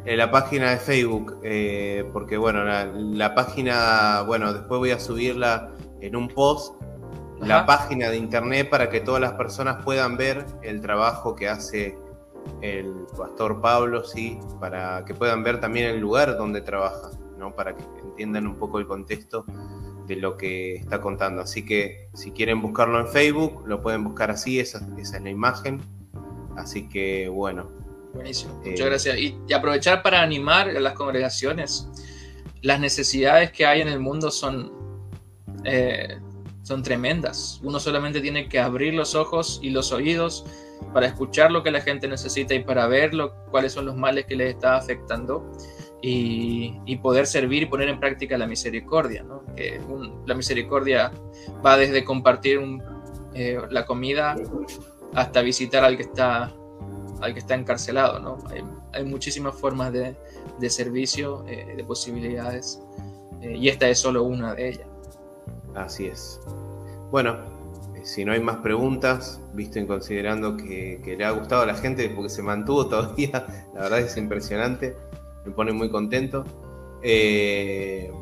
[0.05, 5.69] En la página de Facebook, eh, porque bueno, la, página, bueno, después voy a subirla
[6.01, 6.73] en un post,
[7.39, 11.95] la página de internet para que todas las personas puedan ver el trabajo que hace
[12.61, 17.55] el pastor Pablo, sí, para que puedan ver también el lugar donde trabaja, ¿no?
[17.55, 19.45] Para que entiendan un poco el contexto
[20.07, 21.41] de lo que está contando.
[21.41, 25.81] Así que si quieren buscarlo en Facebook, lo pueden buscar así, esa, es la imagen.
[26.57, 27.69] Así que bueno.
[28.13, 29.17] Buenísimo, eh, muchas gracias.
[29.17, 31.87] Y, aprovechar para animar a las congregaciones.
[32.61, 34.71] Las necesidades que hay en el mundo son,
[35.63, 36.17] eh,
[36.63, 37.61] son tremendas.
[37.63, 40.45] Uno solamente tiene que abrir los ojos y los oídos
[40.93, 43.11] para escuchar lo que la gente necesita y para ver
[43.51, 45.51] cuáles son los males que les está afectando
[46.01, 49.25] y, poder servir y poner en práctica la misericordia.
[49.55, 49.79] Que
[50.25, 51.11] la misericordia
[51.65, 52.59] va desde compartir
[53.33, 54.35] eh, la comida
[55.13, 56.53] hasta visitar al que está,
[57.21, 58.19] al que está encarcelado.
[58.19, 58.37] ¿no?
[58.93, 60.15] hay muchísimas formas de,
[60.69, 62.81] servicio, eh, de posibilidades,
[63.41, 64.87] eh, y esta es solo una de ellas.
[65.75, 66.39] Así es.
[67.11, 67.37] Bueno,
[68.03, 72.09] si no hay más preguntas, visto en considerando que, le ha gustado a la gente,
[72.09, 74.95] porque se mantuvo todavía, la verdad es impresionante,
[75.45, 76.43] me pone muy contento.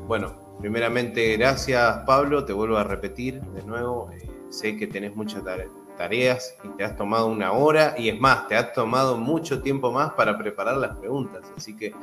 [0.07, 4.09] bueno, primeramente gracias Pablo, te vuelvo a repetir de nuevo,
[4.49, 8.47] sé que tenés muchas tareas tareas y te has tomado una hora y es más,
[8.47, 11.43] te has tomado mucho tiempo más para preparar las preguntas.
[11.55, 11.93] Así que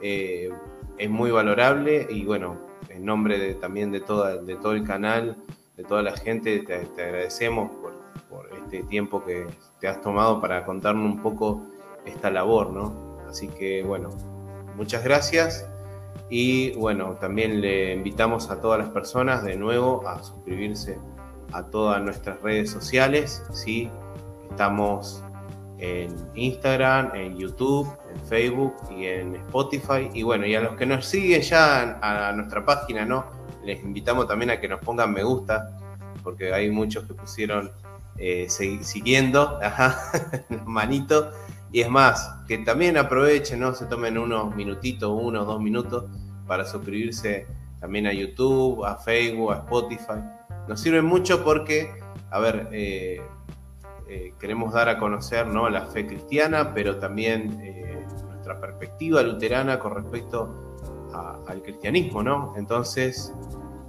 [0.00, 0.50] eh,
[0.98, 2.56] es muy valorable y bueno,
[2.88, 5.36] en nombre de, también de, toda, de todo el canal,
[5.76, 7.90] de toda la gente, te, agradecemos por,
[8.64, 9.46] este tiempo que
[9.80, 11.62] te has tomado para contarnos un poco
[12.04, 13.18] esta labor, ¿no?
[13.28, 14.10] Así que bueno,
[14.76, 15.68] muchas gracias.
[16.28, 20.98] Y bueno, también le invitamos a todas las personas de nuevo a suscribirse
[21.52, 23.90] a todas nuestras redes sociales, ¿sí?
[24.50, 25.22] Estamos
[25.78, 30.10] en Instagram, en YouTube, en Facebook y en Spotify.
[30.12, 33.24] Y bueno, y a los que nos siguen ya a nuestra página, ¿no?
[33.64, 35.78] Les invitamos también a que nos pongan me gusta,
[36.22, 37.72] porque hay muchos que pusieron
[38.18, 39.58] eh, siguiendo,
[40.66, 41.30] manito.
[41.72, 43.74] Y es más, que también aprovechen, ¿no?
[43.74, 46.04] Se tomen unos minutitos, unos, dos minutos
[46.46, 47.46] para suscribirse
[47.80, 50.39] también a YouTube, a Facebook, a Spotify
[50.70, 51.90] nos sirve mucho porque,
[52.30, 53.20] a ver, eh,
[54.08, 55.68] eh, queremos dar a conocer ¿no?
[55.68, 60.66] la fe cristiana, pero también eh, nuestra perspectiva luterana con respecto
[61.48, 62.54] al cristianismo, ¿no?
[62.56, 63.34] Entonces,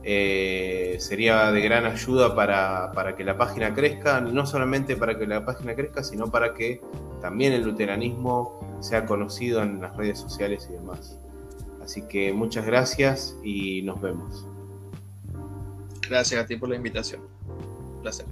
[0.02, 5.46] sería de gran ayuda para, para, que la página crezca, no solamente para que la
[5.46, 6.82] página crezca, sino para que
[7.22, 11.20] también el luteranismo sea conocido en las redes sociales y demás.
[11.84, 14.48] Así que muchas gracias y nos vemos.
[16.12, 17.22] Gracias a ti por la invitación.
[17.48, 18.26] Un placer.